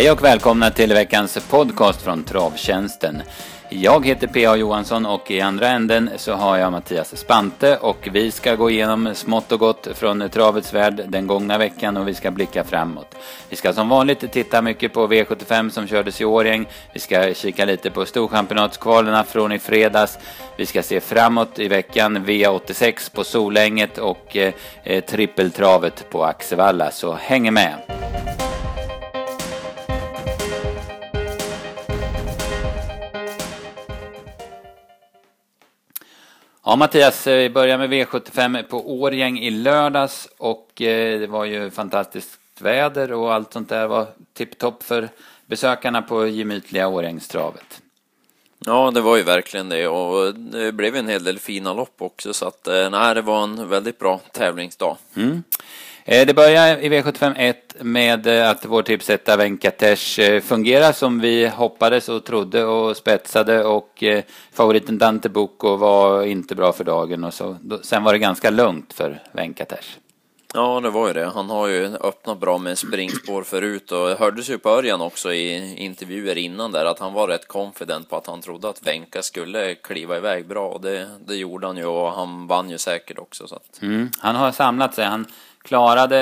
Hej 0.00 0.10
och 0.10 0.24
välkomna 0.24 0.70
till 0.70 0.92
veckans 0.92 1.38
podcast 1.50 2.02
från 2.02 2.24
Travtjänsten. 2.24 3.22
Jag 3.68 4.06
heter 4.06 4.26
P.A. 4.26 4.56
Johansson 4.56 5.06
och 5.06 5.30
i 5.30 5.40
andra 5.40 5.68
änden 5.68 6.10
så 6.16 6.32
har 6.32 6.56
jag 6.56 6.72
Mattias 6.72 7.16
Spante 7.16 7.76
och 7.76 8.08
vi 8.12 8.30
ska 8.30 8.54
gå 8.54 8.70
igenom 8.70 9.14
smått 9.14 9.52
och 9.52 9.60
gott 9.60 9.88
från 9.94 10.28
travets 10.28 10.74
värld 10.74 11.02
den 11.08 11.26
gångna 11.26 11.58
veckan 11.58 11.96
och 11.96 12.08
vi 12.08 12.14
ska 12.14 12.30
blicka 12.30 12.64
framåt. 12.64 13.14
Vi 13.48 13.56
ska 13.56 13.72
som 13.72 13.88
vanligt 13.88 14.32
titta 14.32 14.62
mycket 14.62 14.92
på 14.92 15.06
V75 15.06 15.70
som 15.70 15.86
kördes 15.86 16.20
i 16.20 16.24
Årjäng. 16.24 16.66
Vi 16.92 17.00
ska 17.00 17.34
kika 17.34 17.64
lite 17.64 17.90
på 17.90 18.04
Storchampionatskvalen 18.06 19.24
från 19.24 19.52
i 19.52 19.58
fredags. 19.58 20.18
Vi 20.56 20.66
ska 20.66 20.82
se 20.82 21.00
framåt 21.00 21.58
i 21.58 21.68
veckan 21.68 22.26
V86 22.26 23.14
på 23.14 23.24
Solänget 23.24 23.98
och 23.98 24.36
eh, 24.36 24.52
eh, 24.84 25.04
trippeltravet 25.04 26.10
på 26.10 26.24
Axevalla, 26.24 26.90
så 26.90 27.12
häng 27.12 27.52
med! 27.52 27.99
Ja, 36.70 36.76
Mattias, 36.76 37.26
eh, 37.26 37.36
vi 37.36 37.50
börjar 37.50 37.78
med 37.78 37.92
V75 37.92 38.62
på 38.62 39.00
Årgäng 39.00 39.38
i 39.38 39.50
lördags 39.50 40.28
och 40.38 40.82
eh, 40.82 41.20
det 41.20 41.26
var 41.26 41.44
ju 41.44 41.70
fantastiskt 41.70 42.40
väder 42.60 43.12
och 43.12 43.34
allt 43.34 43.52
sånt 43.52 43.68
där 43.68 43.86
var 43.86 44.06
tipptopp 44.32 44.82
för 44.82 45.08
besökarna 45.46 46.02
på 46.02 46.26
gemytliga 46.26 46.88
Årgängstravet. 46.88 47.80
Ja, 48.58 48.90
det 48.90 49.00
var 49.00 49.16
ju 49.16 49.22
verkligen 49.22 49.68
det 49.68 49.88
och 49.88 50.34
det 50.34 50.72
blev 50.72 50.96
en 50.96 51.08
hel 51.08 51.24
del 51.24 51.38
fina 51.38 51.74
lopp 51.74 51.94
också 51.98 52.32
så 52.32 52.46
att 52.46 52.66
eh, 52.66 52.90
nej, 52.90 53.14
det 53.14 53.22
var 53.22 53.42
en 53.42 53.68
väldigt 53.68 53.98
bra 53.98 54.20
tävlingsdag. 54.32 54.96
Mm. 55.16 55.42
Eh, 56.04 56.26
det 56.26 56.34
börjar 56.34 56.78
i 56.78 56.88
V75 56.88 57.34
1 57.36 57.74
med 57.80 58.26
eh, 58.26 58.50
att 58.50 58.64
vår 58.64 58.82
tipsetta 58.82 59.36
Venkatesh 59.36 60.20
eh, 60.20 60.40
fungerar 60.40 60.92
som 60.92 61.20
vi 61.20 61.48
hoppades 61.48 62.08
och 62.08 62.24
trodde 62.24 62.64
och 62.64 62.96
spetsade 62.96 63.64
och 63.64 64.04
favoriten 64.52 64.98
Dante 64.98 65.28
Bocco 65.28 65.76
var 65.76 66.22
inte 66.24 66.54
bra 66.54 66.72
för 66.72 66.84
dagen 66.84 67.24
och 67.24 67.34
så. 67.34 67.56
Sen 67.82 68.04
var 68.04 68.12
det 68.12 68.18
ganska 68.18 68.50
lugnt 68.50 68.92
för 68.92 69.22
Venkatesh. 69.32 69.98
Ja, 70.54 70.80
det 70.80 70.90
var 70.90 71.06
ju 71.06 71.12
det. 71.12 71.30
Han 71.34 71.50
har 71.50 71.68
ju 71.68 71.96
öppnat 71.96 72.40
bra 72.40 72.58
med 72.58 72.78
springspår 72.78 73.42
förut 73.42 73.92
och 73.92 74.08
det 74.08 74.16
hördes 74.18 74.50
ju 74.50 74.58
på 74.58 74.68
Örjan 74.68 75.00
också 75.00 75.32
i 75.32 75.76
intervjuer 75.76 76.38
innan 76.38 76.72
där 76.72 76.84
att 76.84 76.98
han 76.98 77.12
var 77.12 77.28
rätt 77.28 77.48
confident 77.48 78.10
på 78.10 78.16
att 78.16 78.26
han 78.26 78.40
trodde 78.40 78.68
att 78.68 78.86
Venka 78.86 79.22
skulle 79.22 79.74
kliva 79.74 80.16
iväg 80.16 80.46
bra 80.46 80.68
och 80.68 80.80
det, 80.80 81.08
det 81.26 81.36
gjorde 81.36 81.66
han 81.66 81.76
ju 81.76 81.84
och 81.84 82.12
han 82.12 82.46
vann 82.46 82.70
ju 82.70 82.78
säkert 82.78 83.18
också. 83.18 83.46
Så 83.46 83.54
att... 83.54 83.82
mm, 83.82 84.10
han 84.18 84.36
har 84.36 84.52
samlat 84.52 84.94
sig. 84.94 85.04
Han 85.04 85.26
klarade 85.62 86.18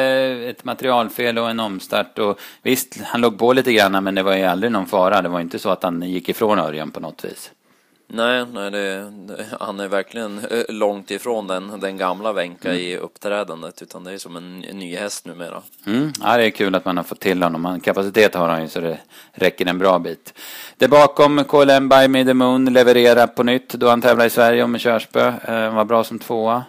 ett 0.51 0.65
materialfel 0.65 1.39
och 1.39 1.51
en 1.51 1.61
omstart 1.61 2.19
och 2.19 2.41
visst, 2.63 3.01
han 3.05 3.21
låg 3.21 3.39
på 3.39 3.53
lite 3.53 3.73
grann 3.73 4.05
men 4.05 4.15
det 4.15 4.23
var 4.23 4.37
ju 4.37 4.45
aldrig 4.45 4.73
någon 4.73 4.87
fara. 4.87 5.23
Det 5.23 5.29
var 5.29 5.41
inte 5.41 5.59
så 5.59 5.71
att 5.71 5.83
han 5.83 6.03
gick 6.03 6.29
ifrån 6.29 6.59
Örjan 6.59 6.91
på 6.91 7.01
något 7.01 7.25
vis. 7.25 7.51
Nej, 8.11 8.45
nej 8.53 8.71
det, 8.71 9.13
han 9.61 9.81
är 9.81 9.89
verkligen 9.89 10.39
eh, 10.39 10.63
långt 10.69 11.11
ifrån 11.11 11.47
den, 11.47 11.81
den 11.81 11.97
gamla 11.97 12.33
Wenka 12.33 12.69
mm. 12.69 12.81
i 12.81 12.97
uppträdandet, 12.97 13.83
utan 13.83 14.05
det 14.05 14.13
är 14.13 14.19
som 14.19 14.37
en, 14.37 14.59
ny 14.59 14.97
häst 14.97 15.27
numera. 15.27 15.63
Mm. 15.87 16.13
Ja, 16.23 16.37
det 16.37 16.45
är 16.45 16.51
kul 16.51 16.75
att 16.75 16.85
man 16.85 16.97
har 16.97 17.05
fått 17.05 17.21
till 17.21 17.43
honom. 17.43 17.81
kapacitet 17.81 18.35
har 18.35 18.49
han 18.49 18.63
ju 18.63 18.69
så 18.69 18.81
det 18.81 18.99
räcker 19.33 19.67
en 19.67 19.79
bra 19.79 19.99
bit. 19.99 20.35
Det 20.77 20.89
bakom 20.89 21.45
KLM 21.45 21.89
by 21.89 22.09
Me 22.09 22.25
the 22.25 22.35
Moon 22.35 22.65
levererar 22.65 23.27
på 23.27 23.43
nytt 23.43 23.69
då 23.69 23.89
han 23.89 24.01
tävlar 24.01 24.27
i 24.27 24.31
Sverige 24.31 24.63
och 24.63 24.71
med 24.71 24.81
körspö. 24.81 25.33
Han 25.47 25.75
var 25.75 25.85
bra 25.85 26.05
som 26.05 26.19
tvåa. 26.19 26.65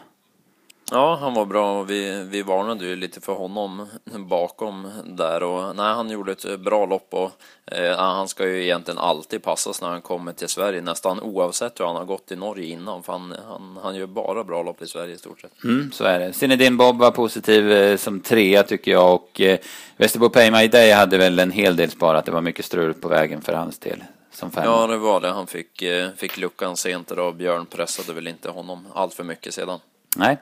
Ja, 0.91 1.17
han 1.21 1.33
var 1.33 1.45
bra 1.45 1.79
och 1.79 1.89
vi, 1.89 2.23
vi 2.29 2.41
varnade 2.41 2.85
ju 2.85 2.95
lite 2.95 3.21
för 3.21 3.33
honom 3.33 3.87
bakom 4.17 4.91
där 5.05 5.43
och 5.43 5.75
nej, 5.75 5.93
han 5.93 6.09
gjorde 6.09 6.31
ett 6.31 6.59
bra 6.59 6.85
lopp 6.85 7.07
och 7.09 7.31
eh, 7.71 7.97
han 7.97 8.27
ska 8.27 8.47
ju 8.47 8.63
egentligen 8.63 8.97
alltid 8.97 9.43
passas 9.43 9.81
när 9.81 9.89
han 9.89 10.01
kommer 10.01 10.33
till 10.33 10.47
Sverige 10.47 10.81
nästan 10.81 11.19
oavsett 11.19 11.79
hur 11.79 11.85
han 11.85 11.95
har 11.95 12.05
gått 12.05 12.31
i 12.31 12.35
Norge 12.35 12.65
innan 12.65 13.03
för 13.03 13.13
han, 13.13 13.35
han, 13.47 13.79
han 13.83 13.95
gör 13.95 14.07
bara 14.07 14.43
bra 14.43 14.63
lopp 14.63 14.81
i 14.81 14.87
Sverige 14.87 15.13
i 15.13 15.17
stort 15.17 15.41
sett. 15.41 15.63
Mm, 15.63 15.91
så 15.91 16.03
är 16.03 16.19
det. 16.19 16.33
Zinedine 16.33 16.77
Bob 16.77 16.99
var 16.99 17.11
positiv 17.11 17.71
eh, 17.71 17.97
som 17.97 18.19
trea 18.19 18.63
tycker 18.63 18.91
jag 18.91 19.13
och 19.15 19.41
eh, 19.41 19.59
Västerbo 19.97 20.51
My 20.51 20.67
Day 20.67 20.91
hade 20.91 21.17
väl 21.17 21.39
en 21.39 21.51
hel 21.51 21.75
del 21.75 21.91
sparat. 21.91 22.25
Det 22.25 22.31
var 22.31 22.41
mycket 22.41 22.65
strul 22.65 22.93
på 22.93 23.07
vägen 23.07 23.41
för 23.41 23.53
hans 23.53 23.79
del. 23.79 24.03
Som 24.31 24.51
ja, 24.55 24.87
det 24.87 24.97
var 24.97 25.21
det. 25.21 25.29
Han 25.29 25.47
fick, 25.47 25.81
eh, 25.81 26.09
fick 26.17 26.37
luckan 26.37 26.77
sent 26.77 27.11
och 27.11 27.35
Björn 27.35 27.65
pressade 27.65 28.13
väl 28.13 28.27
inte 28.27 28.49
honom 28.49 28.87
allt 28.93 29.13
för 29.13 29.23
mycket 29.23 29.53
sedan. 29.53 29.79
Nej. 30.15 30.37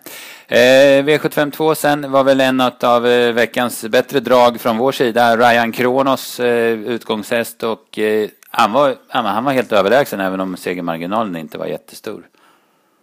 Eh, 0.47 1.03
V752 1.03 1.73
sen 1.73 2.11
var 2.11 2.23
väl 2.23 2.41
en 2.41 2.61
av 2.61 3.07
eh, 3.07 3.33
veckans 3.33 3.85
bättre 3.85 4.19
drag 4.19 4.61
från 4.61 4.77
vår 4.77 4.91
sida. 4.91 5.37
Ryan 5.37 5.71
Kronos 5.71 6.39
eh, 6.39 6.79
utgångshäst 6.79 7.63
och 7.63 7.99
eh, 7.99 8.29
han, 8.49 8.71
var, 8.71 8.95
han 9.07 9.43
var 9.43 9.51
helt 9.51 9.71
överlägsen 9.71 10.19
även 10.19 10.39
om 10.39 10.57
segermarginalen 10.57 11.35
inte 11.35 11.57
var 11.57 11.65
jättestor. 11.65 12.23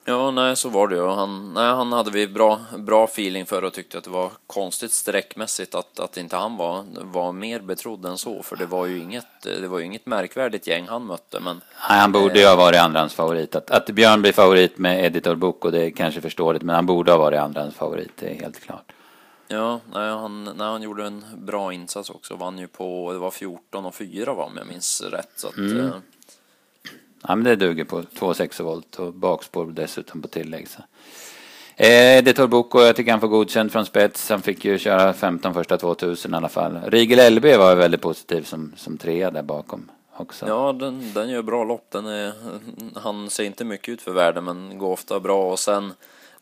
Ja, 0.06 0.30
nej, 0.30 0.56
så 0.56 0.68
var 0.68 0.88
det 0.88 0.96
ju. 0.96 1.06
Han, 1.06 1.54
nej, 1.54 1.74
han 1.74 1.92
hade 1.92 2.10
vi 2.10 2.28
bra, 2.28 2.60
bra 2.78 3.04
feeling 3.04 3.46
för 3.46 3.64
och 3.64 3.72
tyckte 3.72 3.98
att 3.98 4.04
det 4.04 4.10
var 4.10 4.30
konstigt 4.46 4.92
sträckmässigt 4.92 5.74
att, 5.74 6.00
att 6.00 6.16
inte 6.16 6.36
han 6.36 6.56
var, 6.56 6.84
var 7.00 7.32
mer 7.32 7.60
betrodd 7.60 8.04
än 8.04 8.18
så. 8.18 8.42
För 8.42 8.56
det 8.56 8.66
var 8.66 8.86
ju 8.86 8.98
inget, 8.98 9.42
det 9.42 9.68
var 9.68 9.78
ju 9.78 9.84
inget 9.84 10.06
märkvärdigt 10.06 10.66
gäng 10.66 10.86
han 10.88 11.06
mötte. 11.06 11.40
Men, 11.40 11.60
nej, 11.90 12.00
han 12.00 12.12
borde 12.12 12.38
ju 12.40 12.46
ha 12.46 12.56
varit 12.56 12.80
andrans 12.80 13.14
favorit. 13.14 13.56
Att, 13.56 13.70
att 13.70 13.86
Björn 13.86 14.22
blir 14.22 14.32
favorit 14.32 14.78
med 14.78 15.04
Editor 15.04 15.34
Boko, 15.34 15.70
det 15.70 15.86
är 15.86 15.90
kanske 15.90 16.20
förståeligt. 16.20 16.62
Men 16.62 16.74
han 16.74 16.86
borde 16.86 17.12
ha 17.12 17.18
varit 17.18 17.40
andrans 17.40 17.74
favorit, 17.74 18.12
det 18.16 18.26
är 18.26 18.34
helt 18.34 18.60
klart. 18.60 18.92
Ja, 19.48 19.80
nej, 19.92 20.10
han, 20.10 20.44
nej, 20.44 20.66
han 20.66 20.82
gjorde 20.82 21.06
en 21.06 21.24
bra 21.36 21.72
insats 21.72 22.10
också. 22.10 22.36
Vann 22.36 22.58
ju 22.58 22.66
på, 22.66 23.12
det 23.12 23.18
var 23.18 23.30
14 23.30 23.86
och 23.86 23.94
4 23.94 24.34
va, 24.34 24.44
om 24.44 24.56
jag 24.56 24.66
minns 24.66 25.00
rätt. 25.00 25.32
Så 25.36 25.48
att, 25.48 25.56
mm. 25.56 25.90
Ja, 27.28 27.34
men 27.36 27.44
det 27.44 27.56
duger 27.56 27.84
på 27.84 28.02
2,6 28.02 28.62
volt 28.62 28.96
och 28.96 29.14
bakspår 29.14 29.66
dessutom 29.66 30.22
på 30.22 30.28
tillägg. 30.28 30.68
Så. 30.68 30.82
Eh, 31.76 32.24
det 32.24 32.32
tar 32.32 32.46
Boko, 32.46 32.80
jag 32.80 32.96
tycker 32.96 33.10
han 33.10 33.20
får 33.20 33.28
godkänt 33.28 33.72
från 33.72 33.86
spets. 33.86 34.30
Han 34.30 34.42
fick 34.42 34.64
ju 34.64 34.78
köra 34.78 35.12
15 35.12 35.54
första 35.54 35.76
2000 35.76 36.34
i 36.34 36.36
alla 36.36 36.48
fall. 36.48 36.78
Rigel 36.86 37.34
LB 37.34 37.44
var 37.44 37.74
väldigt 37.74 38.00
positiv 38.00 38.42
som, 38.42 38.72
som 38.76 38.98
trea 38.98 39.30
där 39.30 39.42
bakom. 39.42 39.90
Också. 40.16 40.48
Ja, 40.48 40.72
den, 40.72 41.12
den 41.12 41.28
gör 41.28 41.42
bra 41.42 41.64
lopp. 41.64 41.86
Den 41.90 42.06
är, 42.06 42.32
han 42.94 43.30
ser 43.30 43.44
inte 43.44 43.64
mycket 43.64 43.88
ut 43.88 44.02
för 44.02 44.12
världen 44.12 44.44
men 44.44 44.78
går 44.78 44.92
ofta 44.92 45.20
bra 45.20 45.52
och 45.52 45.58
sen 45.58 45.92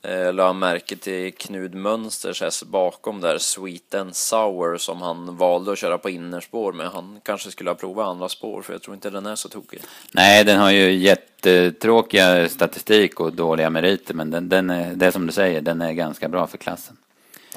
eh, 0.02 0.32
la 0.32 0.52
märke 0.52 0.96
till 0.96 1.34
Knud 1.34 1.74
Mönsters 1.74 2.40
häst 2.40 2.62
bakom 2.62 3.20
där, 3.20 3.38
Sweet 3.38 3.94
and 3.94 4.16
Sour, 4.16 4.76
som 4.76 5.02
han 5.02 5.36
valde 5.36 5.72
att 5.72 5.78
köra 5.78 5.98
på 5.98 6.10
innerspår 6.10 6.72
med. 6.72 6.88
Han 6.88 7.20
kanske 7.22 7.50
skulle 7.50 7.70
ha 7.70 7.74
provat 7.74 8.06
andra 8.06 8.28
spår, 8.28 8.62
för 8.62 8.72
jag 8.72 8.82
tror 8.82 8.94
inte 8.94 9.10
den 9.10 9.26
är 9.26 9.36
så 9.36 9.48
tokig. 9.48 9.80
Nej, 10.12 10.44
den 10.44 10.60
har 10.60 10.70
ju 10.70 10.92
jättetråkiga 10.92 12.48
statistik 12.48 13.20
och 13.20 13.32
dåliga 13.32 13.70
meriter, 13.70 14.14
men 14.14 14.30
den, 14.30 14.48
den 14.48 14.70
är, 14.70 14.94
det 14.94 15.06
är 15.06 15.10
som 15.10 15.26
du 15.26 15.32
säger, 15.32 15.60
den 15.60 15.80
är 15.80 15.92
ganska 15.92 16.28
bra 16.28 16.46
för 16.46 16.58
klassen. 16.58 16.96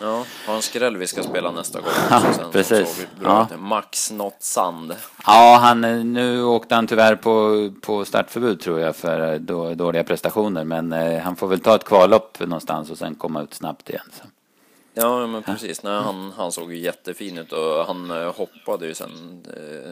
Ja, 0.01 0.25
har 0.47 0.55
en 0.55 0.61
skräll 0.61 0.97
vi 0.97 1.07
ska 1.07 1.23
spela 1.23 1.51
nästa 1.51 1.79
gång. 1.79 1.89
Ja, 2.09 2.21
sen 2.33 2.51
precis. 2.51 3.07
Ja. 3.23 3.47
Max 3.57 4.11
Not 4.11 4.35
Sand. 4.39 4.95
Ja, 5.25 5.59
han, 5.61 5.81
nu 6.13 6.43
åkte 6.43 6.75
han 6.75 6.87
tyvärr 6.87 7.15
på, 7.15 7.71
på 7.81 8.05
startförbud 8.05 8.59
tror 8.59 8.79
jag 8.79 8.95
för 8.95 9.39
då, 9.39 9.73
dåliga 9.73 10.03
prestationer. 10.03 10.63
Men 10.63 10.93
eh, 10.93 11.21
han 11.21 11.35
får 11.35 11.47
väl 11.47 11.59
ta 11.59 11.75
ett 11.75 11.83
kvallopp 11.83 12.39
någonstans 12.39 12.91
och 12.91 12.97
sen 12.97 13.15
komma 13.15 13.41
ut 13.41 13.53
snabbt 13.53 13.89
igen. 13.89 14.09
Så. 14.21 14.23
Ja, 14.97 15.27
men 15.27 15.43
precis. 15.43 15.83
Nej, 15.83 16.01
han, 16.01 16.33
han 16.37 16.51
såg 16.51 16.73
ju 16.73 16.79
jättefin 16.79 17.37
ut 17.37 17.51
och 17.51 17.85
han 17.85 18.11
eh, 18.11 18.35
hoppade 18.35 18.87
ju 18.87 18.93
sen. 18.93 19.43
Eh, 19.47 19.91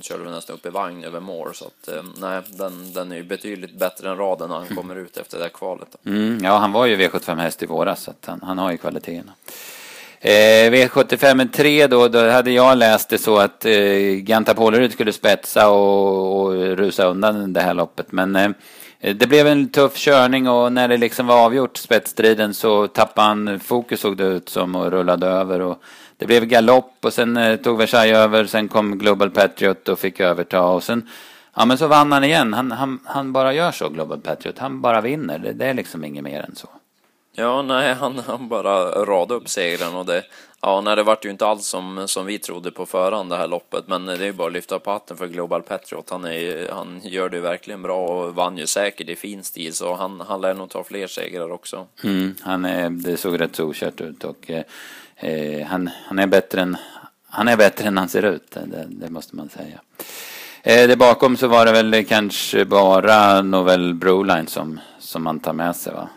körde 0.00 0.30
nästan 0.30 0.56
upp 0.56 0.66
i 0.66 0.70
vagn 0.70 1.04
över 1.04 1.20
mål 1.20 1.54
så 1.54 1.64
att 1.64 1.88
eh, 1.88 2.02
nej, 2.20 2.42
den, 2.48 2.92
den 2.92 3.12
är 3.12 3.16
ju 3.16 3.22
betydligt 3.24 3.78
bättre 3.78 4.10
än 4.10 4.16
raden 4.16 4.48
när 4.48 4.56
han 4.56 4.66
mm. 4.66 4.76
kommer 4.76 4.96
ut 4.96 5.16
efter 5.16 5.38
det 5.38 5.44
där 5.44 5.48
kvalet. 5.48 5.96
Mm, 6.06 6.44
ja, 6.44 6.56
han 6.58 6.72
var 6.72 6.86
ju 6.86 6.96
V75 6.96 7.36
häst 7.36 7.62
i 7.62 7.66
våras 7.66 8.02
så 8.02 8.10
att 8.10 8.26
han, 8.26 8.40
han 8.42 8.58
har 8.58 8.70
ju 8.70 8.76
kvaliteterna. 8.76 9.32
Eh, 10.20 10.70
V75 10.70 11.48
3 11.50 11.86
då, 11.86 12.08
då 12.08 12.28
hade 12.28 12.50
jag 12.50 12.78
läst 12.78 13.08
det 13.08 13.18
så 13.18 13.38
att 13.38 13.64
eh, 13.64 13.72
Ganta 14.18 14.54
Pålerud 14.54 14.92
skulle 14.92 15.12
spetsa 15.12 15.70
och, 15.70 16.40
och 16.40 16.52
rusa 16.52 17.04
undan 17.04 17.52
det 17.52 17.60
här 17.60 17.74
loppet. 17.74 18.12
Men 18.12 18.36
eh, 18.36 18.48
Eh, 19.04 19.14
det 19.16 19.26
blev 19.26 19.46
en 19.46 19.68
tuff 19.68 19.96
körning 19.96 20.48
och 20.48 20.72
när 20.72 20.88
det 20.88 20.96
liksom 20.96 21.26
var 21.26 21.44
avgjort 21.44 21.76
spetsstriden 21.76 22.54
så 22.54 22.86
tappade 22.86 23.28
han 23.28 23.60
fokus 23.60 24.00
såg 24.00 24.16
det 24.16 24.24
ut 24.24 24.48
som 24.48 24.74
och 24.74 24.90
rullade 24.90 25.26
över. 25.26 25.60
Och 25.60 25.82
det 26.16 26.26
blev 26.26 26.44
galopp 26.44 26.98
och 27.02 27.12
sen 27.12 27.36
eh, 27.36 27.56
tog 27.56 27.78
Versailles 27.78 28.16
över. 28.16 28.46
Sen 28.46 28.68
kom 28.68 28.98
Global 28.98 29.30
Patriot 29.30 29.88
och 29.88 29.98
fick 29.98 30.20
överta 30.20 30.62
och 30.62 30.82
sen 30.82 31.08
Ja 31.56 31.64
men 31.64 31.78
så 31.78 31.86
vann 31.86 32.12
han 32.12 32.24
igen. 32.24 32.52
Han, 32.52 32.72
han, 32.72 32.98
han 33.04 33.32
bara 33.32 33.52
gör 33.52 33.72
så, 33.72 33.88
Global 33.88 34.20
Patriot. 34.20 34.58
Han 34.58 34.80
bara 34.80 35.00
vinner. 35.00 35.38
Det, 35.38 35.52
det 35.52 35.66
är 35.66 35.74
liksom 35.74 36.04
inget 36.04 36.24
mer 36.24 36.40
än 36.40 36.56
så. 36.56 36.68
Ja, 37.36 37.62
nej, 37.62 37.94
han, 37.94 38.18
han 38.18 38.48
bara 38.48 39.04
radade 39.04 39.34
upp 39.34 39.48
segern 39.48 39.94
och 39.94 40.06
det, 40.06 40.24
ja, 40.60 40.80
nej, 40.80 40.96
det 40.96 41.02
vart 41.02 41.24
ju 41.24 41.30
inte 41.30 41.46
alls 41.46 41.66
som, 41.66 42.08
som 42.08 42.26
vi 42.26 42.38
trodde 42.38 42.70
på 42.70 42.86
förhand 42.86 43.30
det 43.30 43.36
här 43.36 43.48
loppet, 43.48 43.88
men 43.88 44.06
det 44.06 44.12
är 44.12 44.24
ju 44.24 44.32
bara 44.32 44.46
att 44.46 44.52
lyfta 44.52 44.78
på 44.78 44.90
hatten 44.90 45.16
för 45.16 45.26
Global 45.26 45.62
Patriot. 45.62 46.10
Han, 46.10 46.24
är, 46.24 46.72
han 46.72 47.00
gör 47.04 47.28
det 47.28 47.40
verkligen 47.40 47.82
bra 47.82 48.06
och 48.06 48.34
vann 48.34 48.58
ju 48.58 48.66
säkert 48.66 49.08
i 49.08 49.16
fin 49.16 49.44
stil, 49.44 49.74
så 49.74 49.94
han, 49.94 50.20
han 50.20 50.40
lär 50.40 50.54
nog 50.54 50.70
ta 50.70 50.84
fler 50.84 51.06
segrar 51.06 51.52
också. 51.52 51.86
Mm, 52.04 52.34
han 52.40 52.64
är, 52.64 52.90
det 52.90 53.16
såg 53.16 53.40
rätt 53.40 53.56
så 53.56 53.64
okört 53.64 54.00
ut 54.00 54.24
och 54.24 54.50
eh, 54.50 54.64
eh, 55.16 55.66
han, 55.66 55.90
han 56.06 56.18
är 56.18 56.26
bättre 56.26 56.60
än 56.60 56.76
han 57.28 57.48
är 57.48 57.56
bättre 57.56 57.88
än 57.88 57.98
han 57.98 58.08
ser 58.08 58.22
ut, 58.22 58.50
det, 58.50 58.86
det 58.88 59.10
måste 59.10 59.36
man 59.36 59.48
säga. 59.48 59.80
Eh, 60.62 60.88
där 60.88 60.96
bakom 60.96 61.36
så 61.36 61.48
var 61.48 61.66
det 61.66 61.72
väl 61.72 62.04
kanske 62.04 62.64
bara 62.64 63.42
Novell 63.42 63.94
Broline 63.94 64.46
som, 64.46 64.80
som 64.98 65.22
man 65.22 65.40
tar 65.40 65.52
med 65.52 65.76
sig 65.76 65.92
va? 65.92 66.08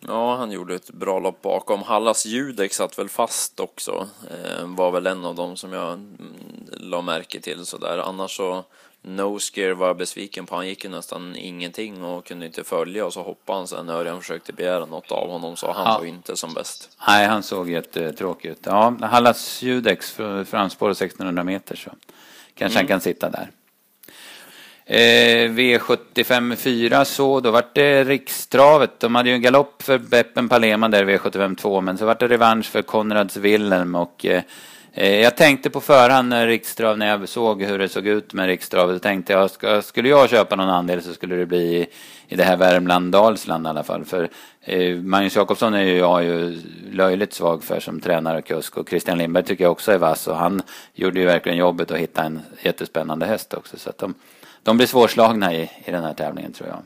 Ja, 0.00 0.36
han 0.36 0.52
gjorde 0.52 0.74
ett 0.74 0.90
bra 0.90 1.18
lopp 1.18 1.42
bakom. 1.42 1.82
Hallas 1.82 2.26
Judek 2.26 2.72
satt 2.72 2.98
väl 2.98 3.08
fast 3.08 3.60
också. 3.60 4.08
Eh, 4.30 4.66
var 4.66 4.90
väl 4.90 5.06
en 5.06 5.24
av 5.24 5.34
dem 5.34 5.56
som 5.56 5.72
jag 5.72 5.92
mm, 5.92 6.34
la 6.72 7.02
märke 7.02 7.40
till 7.40 7.66
sådär. 7.66 7.98
Annars 7.98 8.36
så 8.36 8.64
No 9.02 9.38
Scare 9.38 9.74
var 9.74 9.86
jag 9.86 9.96
besviken 9.96 10.46
på. 10.46 10.54
Han 10.54 10.68
gick 10.68 10.84
ju 10.84 10.90
nästan 10.90 11.36
ingenting 11.36 12.04
och 12.04 12.26
kunde 12.26 12.46
inte 12.46 12.64
följa 12.64 13.06
och 13.06 13.12
så 13.12 13.22
hoppade 13.22 13.58
han 13.58 13.68
sen 13.68 13.88
Örjan 13.88 14.20
försökte 14.20 14.52
begära 14.52 14.86
något 14.86 15.12
av 15.12 15.30
honom 15.30 15.56
så 15.56 15.72
han 15.72 15.92
ja. 15.92 15.98
var 15.98 16.06
inte 16.06 16.36
som 16.36 16.54
bäst. 16.54 16.90
Nej, 17.08 17.26
han 17.26 17.42
såg 17.42 17.70
jättetråkig 17.70 18.48
ut. 18.48 18.60
Ja, 18.62 18.96
Hallas 19.00 19.62
Judex 19.62 20.12
framspår 20.46 20.90
1600 20.90 21.44
meter 21.44 21.76
så 21.76 21.90
kanske 22.54 22.78
mm. 22.78 22.84
han 22.84 22.86
kan 22.86 23.00
sitta 23.00 23.30
där. 23.30 23.50
Eh, 24.88 25.50
V75 25.50 26.56
4 26.56 27.04
så, 27.04 27.40
då 27.40 27.50
vart 27.50 27.74
det 27.74 28.04
rikstravet. 28.04 29.00
De 29.00 29.14
hade 29.14 29.28
ju 29.28 29.34
en 29.34 29.42
galopp 29.42 29.82
för 29.82 29.98
Beppen 29.98 30.48
Palema 30.48 30.88
där 30.88 31.04
V75 31.04 31.56
2, 31.56 31.80
men 31.80 31.98
så 31.98 32.06
vart 32.06 32.20
det 32.20 32.28
revansch 32.28 32.66
för 32.66 32.82
Konrads 32.82 33.36
Wilhelm 33.36 33.94
och 33.94 34.26
eh, 34.26 34.42
eh 34.92 35.20
jag 35.20 35.36
tänkte 35.36 35.70
på 35.70 35.80
förhand 35.80 36.28
när 36.28 36.46
Rikstrav, 36.46 36.98
när 36.98 37.06
jag 37.06 37.28
såg 37.28 37.62
hur 37.62 37.78
det 37.78 37.88
såg 37.88 38.06
ut 38.06 38.32
med 38.32 38.46
Rikstravet, 38.46 38.94
då 38.94 38.98
tänkte 38.98 39.32
jag, 39.32 39.50
ska, 39.50 39.82
skulle 39.82 40.08
jag 40.08 40.30
köpa 40.30 40.56
någon 40.56 40.68
andel 40.68 41.02
så 41.02 41.14
skulle 41.14 41.36
det 41.36 41.46
bli 41.46 41.76
i, 41.76 41.86
i 42.28 42.36
det 42.36 42.44
här 42.44 42.56
Värmland, 42.56 43.12
Dalsland 43.12 43.66
i 43.66 43.70
alla 43.70 43.84
fall. 43.84 44.04
För 44.04 44.28
eh, 44.60 44.96
Magnus 44.96 45.36
Jakobsson 45.36 45.74
är 45.74 45.82
ju 45.82 45.96
jag 45.96 46.24
ju 46.24 46.62
löjligt 46.92 47.32
svag 47.32 47.64
för 47.64 47.80
som 47.80 48.00
tränare 48.00 48.38
och 48.38 48.44
kusk 48.44 48.76
och 48.76 48.88
Christian 48.88 49.18
Lindberg 49.18 49.44
tycker 49.44 49.64
jag 49.64 49.72
också 49.72 49.92
är 49.92 49.98
vass 49.98 50.26
och 50.26 50.36
han 50.36 50.62
gjorde 50.94 51.20
ju 51.20 51.26
verkligen 51.26 51.58
jobbet 51.58 51.90
att 51.90 51.98
hitta 51.98 52.22
en 52.22 52.40
jättespännande 52.62 53.26
häst 53.26 53.54
också. 53.54 53.78
Så 53.78 53.90
att 53.90 53.98
de, 53.98 54.14
de 54.66 54.76
blir 54.76 54.86
svårslagna 54.86 55.54
i, 55.54 55.70
i 55.84 55.90
den 55.90 56.04
här 56.04 56.14
tävlingen 56.14 56.52
tror 56.52 56.68
jag. 56.68 56.82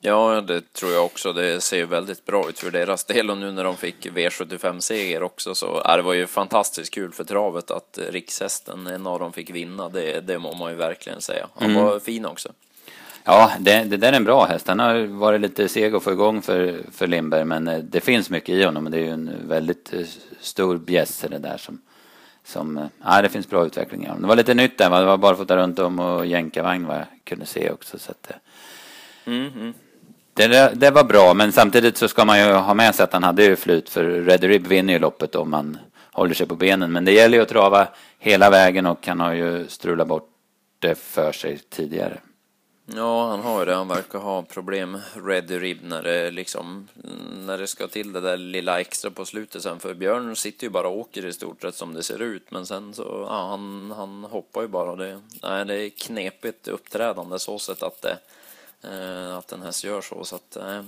Ja, 0.00 0.40
det 0.40 0.72
tror 0.72 0.92
jag 0.92 1.04
också. 1.04 1.32
Det 1.32 1.60
ser 1.60 1.86
väldigt 1.86 2.24
bra 2.24 2.48
ut 2.48 2.58
för 2.58 2.70
deras 2.70 3.04
del 3.04 3.30
och 3.30 3.38
nu 3.38 3.52
när 3.52 3.64
de 3.64 3.76
fick 3.76 4.06
V75-seger 4.06 5.22
också 5.22 5.54
så 5.54 5.82
är 5.84 5.96
det 5.96 6.02
var 6.02 6.14
ju 6.14 6.26
fantastiskt 6.26 6.94
kul 6.94 7.12
för 7.12 7.24
travet 7.24 7.70
att 7.70 7.98
rikshästen, 8.10 8.86
en 8.86 9.06
av 9.06 9.18
dem 9.18 9.32
fick 9.32 9.50
vinna. 9.50 9.88
Det, 9.88 10.20
det 10.20 10.38
må 10.38 10.54
man 10.54 10.70
ju 10.70 10.76
verkligen 10.76 11.20
säga. 11.20 11.46
Han 11.54 11.70
mm. 11.70 11.84
var 11.84 11.98
fin 11.98 12.26
också. 12.26 12.48
Ja, 13.24 13.52
det, 13.58 13.84
det, 13.84 13.96
där 13.96 14.12
är 14.12 14.16
en 14.16 14.24
bra 14.24 14.44
häst. 14.44 14.68
Han 14.68 14.78
har 14.78 15.06
varit 15.06 15.40
lite 15.40 15.68
seg 15.68 15.94
att 15.94 16.02
få 16.02 16.12
igång 16.12 16.42
för, 16.42 16.80
för 16.92 17.06
Lindberg, 17.06 17.44
men 17.44 17.68
eh, 17.68 17.78
det 17.78 18.00
finns 18.00 18.30
mycket 18.30 18.54
i 18.54 18.64
honom. 18.64 18.90
Det 18.90 18.98
är 18.98 19.04
ju 19.04 19.10
en 19.10 19.48
väldigt 19.48 19.94
eh, 19.94 20.00
stor 20.40 20.78
bjässe 20.78 21.28
det 21.28 21.38
där 21.38 21.56
som, 21.56 21.80
som, 22.44 22.78
eh, 22.78 22.84
ja, 23.04 23.22
det 23.22 23.28
finns 23.28 23.48
bra 23.48 23.66
utveckling 23.66 24.04
i 24.04 24.06
honom. 24.06 24.22
Det 24.22 24.28
var 24.28 24.36
lite 24.36 24.54
nytt 24.54 24.78
där, 24.78 24.90
det 24.90 25.06
var 25.06 25.16
bara 25.16 25.36
fota 25.36 25.56
runt 25.56 25.78
om 25.78 25.98
och 25.98 26.26
jänkarvagn 26.26 26.86
vad 26.86 26.96
jag 26.96 27.06
kunde 27.24 27.46
se 27.46 27.70
också. 27.70 27.98
Så 27.98 28.10
att, 28.10 28.32
mm, 29.24 29.52
mm. 29.54 29.74
Det, 30.34 30.72
det, 30.74 30.90
var 30.90 31.04
bra, 31.04 31.34
men 31.34 31.52
samtidigt 31.52 31.96
så 31.96 32.08
ska 32.08 32.24
man 32.24 32.38
ju 32.38 32.52
ha 32.52 32.74
med 32.74 32.94
sig 32.94 33.04
att 33.04 33.12
han 33.12 33.22
hade 33.22 33.44
ju 33.44 33.56
flyt 33.56 33.88
för 33.88 34.04
Red 34.04 34.44
Rib 34.44 34.66
vinner 34.66 34.92
ju 34.92 34.98
loppet 34.98 35.34
om 35.34 35.50
man 35.50 35.78
håller 36.12 36.34
sig 36.34 36.46
på 36.46 36.54
benen. 36.54 36.92
Men 36.92 37.04
det 37.04 37.12
gäller 37.12 37.38
ju 37.38 37.42
att 37.42 37.48
trava 37.48 37.88
hela 38.18 38.50
vägen 38.50 38.86
och 38.86 39.06
han 39.06 39.20
har 39.20 39.32
ju 39.32 39.68
strulat 39.68 40.08
bort 40.08 40.28
det 40.78 40.94
för 40.94 41.32
sig 41.32 41.58
tidigare. 41.58 42.18
Ja, 42.86 43.28
han 43.28 43.40
har 43.40 43.58
ju 43.58 43.64
det. 43.64 43.74
Han 43.74 43.88
verkar 43.88 44.18
ha 44.18 44.42
problem, 44.42 44.98
ready 45.14 45.58
rib, 45.58 45.78
när 45.82 46.02
det 46.02 46.30
liksom, 46.30 46.88
när 47.46 47.58
det 47.58 47.66
ska 47.66 47.88
till 47.88 48.12
det 48.12 48.20
där 48.20 48.36
lilla 48.36 48.80
extra 48.80 49.10
på 49.10 49.24
slutet 49.24 49.62
sen. 49.62 49.80
För 49.80 49.94
Björn 49.94 50.36
sitter 50.36 50.64
ju 50.64 50.70
bara 50.70 50.88
och 50.88 50.98
åker 50.98 51.26
i 51.26 51.32
stort 51.32 51.62
sett 51.62 51.74
som 51.74 51.94
det 51.94 52.02
ser 52.02 52.22
ut. 52.22 52.50
Men 52.50 52.66
sen 52.66 52.94
så, 52.94 53.26
ja, 53.28 53.48
han, 53.48 53.92
han 53.96 54.24
hoppar 54.24 54.62
ju 54.62 54.68
bara. 54.68 54.96
Det, 54.96 55.20
nej, 55.42 55.64
det 55.64 55.74
är 55.74 55.90
knepigt 55.90 56.68
uppträdande 56.68 57.38
så 57.38 57.58
sätt 57.58 57.82
att 57.82 58.02
det, 58.02 58.18
eh, 58.82 59.36
att 59.36 59.48
den 59.48 59.62
häst 59.62 59.84
gör 59.84 60.00
så. 60.00 60.24
Så 60.24 60.36
att 60.36 60.56
eh, 60.56 60.82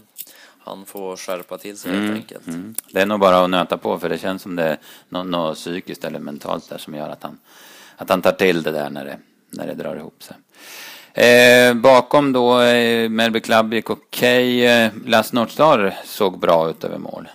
han 0.58 0.86
får 0.86 1.16
skärpa 1.16 1.58
till 1.58 1.78
sig 1.78 1.90
mm, 1.90 2.02
helt 2.04 2.16
enkelt. 2.16 2.46
Mm. 2.46 2.74
Det 2.90 3.00
är 3.00 3.06
nog 3.06 3.20
bara 3.20 3.44
att 3.44 3.50
nöta 3.50 3.78
på 3.78 3.98
för 3.98 4.08
det 4.08 4.18
känns 4.18 4.42
som 4.42 4.56
det 4.56 4.62
är 4.62 4.78
något, 5.08 5.26
något 5.26 5.56
psykiskt 5.56 6.04
eller 6.04 6.18
mentalt 6.18 6.68
där 6.68 6.78
som 6.78 6.94
gör 6.94 7.08
att 7.08 7.22
han, 7.22 7.38
att 7.96 8.08
han 8.08 8.22
tar 8.22 8.32
till 8.32 8.62
det 8.62 8.70
där 8.70 8.90
när 8.90 9.04
det, 9.04 9.18
när 9.50 9.66
det 9.66 9.74
drar 9.74 9.96
ihop 9.96 10.22
sig. 10.22 10.36
Eh, 11.14 11.74
bakom 11.74 12.32
då 12.32 12.60
eh, 12.60 13.08
Melby 13.08 13.40
Club 13.40 13.74
gick 13.74 13.90
okej. 13.90 14.62
Okay. 14.62 14.84
Eh, 14.84 14.92
Last 15.06 15.32
Northstar 15.32 15.94
såg 16.04 16.38
bra 16.38 16.70
ut 16.70 16.84
över 16.84 16.98
mål. 16.98 17.28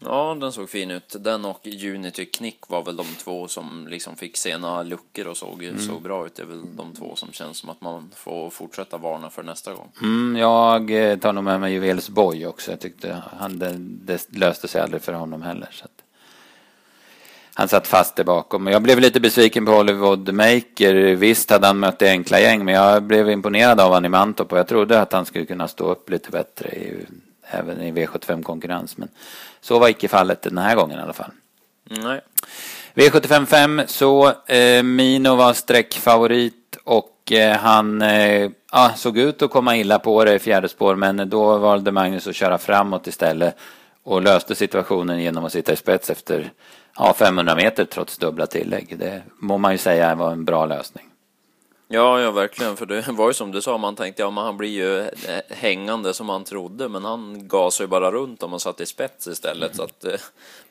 Ja, 0.00 0.36
den 0.40 0.52
såg 0.52 0.70
fin 0.70 0.90
ut. 0.90 1.16
Den 1.20 1.44
och 1.44 1.66
Unity 1.66 2.24
Knick 2.24 2.58
var 2.68 2.84
väl 2.84 2.96
de 2.96 3.06
två 3.24 3.48
som 3.48 3.86
liksom 3.88 4.16
fick 4.16 4.36
sena 4.36 4.82
luckor 4.82 5.26
och 5.26 5.36
såg, 5.36 5.64
mm. 5.64 5.78
såg 5.78 6.02
bra 6.02 6.26
ut. 6.26 6.34
Det 6.34 6.42
är 6.42 6.46
väl 6.46 6.76
de 6.76 6.94
två 6.94 7.16
som 7.16 7.32
känns 7.32 7.58
som 7.58 7.68
att 7.68 7.80
man 7.80 8.10
får 8.14 8.50
fortsätta 8.50 8.98
varna 8.98 9.30
för 9.30 9.42
nästa 9.42 9.74
gång. 9.74 9.92
Mm, 10.02 10.36
jag 10.36 10.90
eh, 10.90 11.18
tar 11.18 11.32
nog 11.32 11.44
med 11.44 11.60
mig 11.60 11.72
Juvels 11.72 12.08
Boy 12.08 12.46
också. 12.46 12.70
Jag 12.70 12.80
tyckte 12.80 13.22
han, 13.38 13.58
det, 13.58 13.74
det 13.78 14.38
löste 14.38 14.68
sig 14.68 14.80
aldrig 14.80 15.02
för 15.02 15.12
honom 15.12 15.42
heller. 15.42 15.68
Så 15.72 15.84
att 15.84 15.97
han 17.58 17.68
satt 17.68 17.86
fast 17.86 18.16
där 18.16 18.24
bakom. 18.24 18.66
Jag 18.66 18.82
blev 18.82 19.00
lite 19.00 19.20
besviken 19.20 19.66
på 19.66 19.72
Hollywood 19.72 20.34
Maker. 20.34 20.94
Visst 20.94 21.50
hade 21.50 21.66
han 21.66 21.78
mött 21.78 22.02
enkla 22.02 22.40
gäng, 22.40 22.64
men 22.64 22.74
jag 22.74 23.02
blev 23.02 23.30
imponerad 23.30 23.80
av 23.80 23.88
honom 23.88 24.04
i 24.04 24.08
Mantorp 24.08 24.52
och 24.52 24.58
jag 24.58 24.68
trodde 24.68 25.00
att 25.00 25.12
han 25.12 25.24
skulle 25.24 25.46
kunna 25.46 25.68
stå 25.68 25.84
upp 25.90 26.10
lite 26.10 26.30
bättre 26.30 26.68
i, 26.68 27.06
även 27.42 27.80
i 27.80 27.92
V75-konkurrens. 27.92 28.96
Men 28.96 29.08
så 29.60 29.78
var 29.78 29.88
icke 29.88 30.08
fallet 30.08 30.42
den 30.42 30.58
här 30.58 30.76
gången 30.76 30.98
i 30.98 31.02
alla 31.02 31.12
fall. 31.12 31.30
Nej. 31.84 32.20
V75 32.94 33.46
5 33.46 33.82
så 33.86 34.32
eh, 34.46 34.82
Mino 34.82 35.34
var 35.34 35.52
streckfavorit 35.52 36.78
och 36.84 37.32
eh, 37.32 37.56
han 37.56 38.02
eh, 38.02 38.50
ah, 38.70 38.90
såg 38.96 39.18
ut 39.18 39.42
att 39.42 39.50
komma 39.50 39.76
illa 39.76 39.98
på 39.98 40.24
det 40.24 40.34
i 40.34 40.38
fjärde 40.38 40.68
spår 40.68 40.94
men 40.94 41.30
då 41.30 41.58
valde 41.58 41.92
Magnus 41.92 42.26
att 42.26 42.36
köra 42.36 42.58
framåt 42.58 43.06
istället 43.06 43.56
och 44.02 44.22
löste 44.22 44.54
situationen 44.54 45.22
genom 45.22 45.44
att 45.44 45.52
sitta 45.52 45.72
i 45.72 45.76
spets 45.76 46.10
efter 46.10 46.52
ja, 46.98 47.14
500 47.14 47.56
meter 47.56 47.84
trots 47.84 48.18
dubbla 48.18 48.46
tillägg. 48.46 48.98
Det 48.98 49.22
må 49.38 49.58
man 49.58 49.72
ju 49.72 49.78
säga 49.78 50.14
var 50.14 50.32
en 50.32 50.44
bra 50.44 50.66
lösning. 50.66 51.04
Ja, 51.90 52.20
ja, 52.20 52.30
verkligen. 52.30 52.76
För 52.76 52.86
det 52.86 53.08
var 53.08 53.28
ju 53.28 53.34
som 53.34 53.52
du 53.52 53.62
sa, 53.62 53.78
man 53.78 53.96
tänkte 53.96 54.22
ja, 54.22 54.30
men 54.30 54.44
han 54.44 54.56
blir 54.56 54.68
ju 54.68 55.00
eh, 55.00 55.40
hängande 55.48 56.14
som 56.14 56.26
man 56.26 56.44
trodde, 56.44 56.88
men 56.88 57.04
han 57.04 57.48
gasade 57.48 57.84
ju 57.84 57.88
bara 57.88 58.10
runt 58.10 58.42
om 58.42 58.52
och 58.52 58.62
satt 58.62 58.80
i 58.80 58.86
spets 58.86 59.26
istället. 59.26 59.74
Mm. 59.74 59.76
Så 59.76 59.82
att 59.82 60.00
det, 60.00 60.18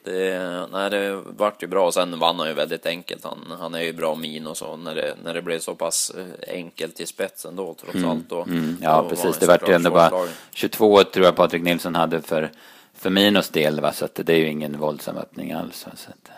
det, 0.04 0.68
nej, 0.72 0.90
det 0.90 1.22
vart 1.38 1.64
ju 1.64 1.68
bra. 1.68 1.92
Sen 1.92 2.20
vann 2.20 2.40
han 2.40 2.48
ju 2.48 2.54
väldigt 2.54 2.86
enkelt. 2.86 3.24
Han, 3.24 3.58
han 3.60 3.76
är 3.76 3.82
ju 3.82 3.94
bra 3.94 4.16
min 4.16 4.48
och 4.48 4.58
så 4.58 4.78
när 4.78 4.96
det, 4.96 5.16
när 5.24 5.34
det 5.34 5.42
blev 5.42 5.60
så 5.60 5.76
pass 5.76 6.12
eh, 6.18 6.56
enkelt 6.56 7.00
i 7.00 7.06
spetsen 7.06 7.56
då, 7.56 7.76
trots 7.82 7.96
mm. 7.96 8.10
allt. 8.10 8.30
Då, 8.30 8.44
mm. 8.44 8.78
Ja, 8.82 9.02
då 9.02 9.10
precis. 9.10 9.38
Det 9.38 9.46
vart 9.46 9.70
ju 9.70 9.74
ändå 9.74 9.90
bara 9.90 10.28
22 10.52 11.04
tror 11.04 11.26
jag 11.26 11.36
Patrik 11.36 11.64
Nilsson 11.64 11.96
hade 11.96 12.22
för 12.22 12.52
för 13.00 13.10
Minos 13.10 13.50
del. 13.50 13.80
Va? 13.80 13.94
Så 13.94 14.06
att 14.06 14.20
det 14.24 14.34
är 14.34 14.38
ju 14.38 14.50
ingen 14.50 14.80
våldsam 14.80 15.18
öppning 15.18 15.52
alls. 15.52 15.86
Va? 15.86 15.92
Så 15.96 16.10
att, 16.10 16.32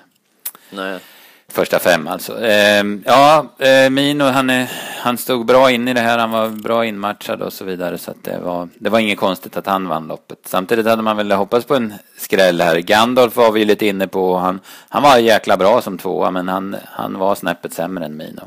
Nej. 0.70 1.00
Första 1.52 1.80
fem 1.80 2.08
alltså. 2.08 2.42
Eh, 2.42 2.84
ja, 3.06 3.46
eh, 3.60 3.90
Mino 3.90 4.24
han, 4.24 4.50
är, 4.50 4.72
han 4.98 5.18
stod 5.18 5.46
bra 5.46 5.72
in 5.72 5.88
i 5.88 5.94
det 5.94 6.02
här. 6.02 6.18
Han 6.18 6.32
var 6.32 6.50
bra 6.50 6.86
inmatchad 6.86 7.42
och 7.42 7.54
så 7.54 7.66
vidare. 7.66 7.98
Så 7.98 8.12
att 8.12 8.24
det, 8.24 8.40
var, 8.40 8.70
det 8.76 8.90
var 8.90 9.00
inget 9.00 9.18
konstigt 9.18 9.58
att 9.58 9.66
han 9.66 9.88
vann 9.88 10.08
loppet. 10.08 10.40
Samtidigt 10.46 10.86
hade 10.86 11.02
man 11.02 11.18
väl 11.18 11.32
hoppats 11.32 11.66
på 11.66 11.76
en 11.76 11.94
skräll 12.18 12.62
här. 12.62 12.80
Gandalf 12.80 13.36
var 13.36 13.52
vi 13.52 13.66
lite 13.66 13.86
inne 13.86 14.08
på. 14.08 14.38
Han, 14.38 14.60
han 14.90 15.04
var 15.04 15.18
jäkla 15.18 15.58
bra 15.58 15.82
som 15.82 15.98
tvåa 15.98 16.32
men 16.32 16.48
han, 16.48 16.76
han 16.86 17.20
var 17.20 17.36
snäppet 17.36 17.74
sämre 17.74 18.06
än 18.06 18.18
Mino. 18.18 18.42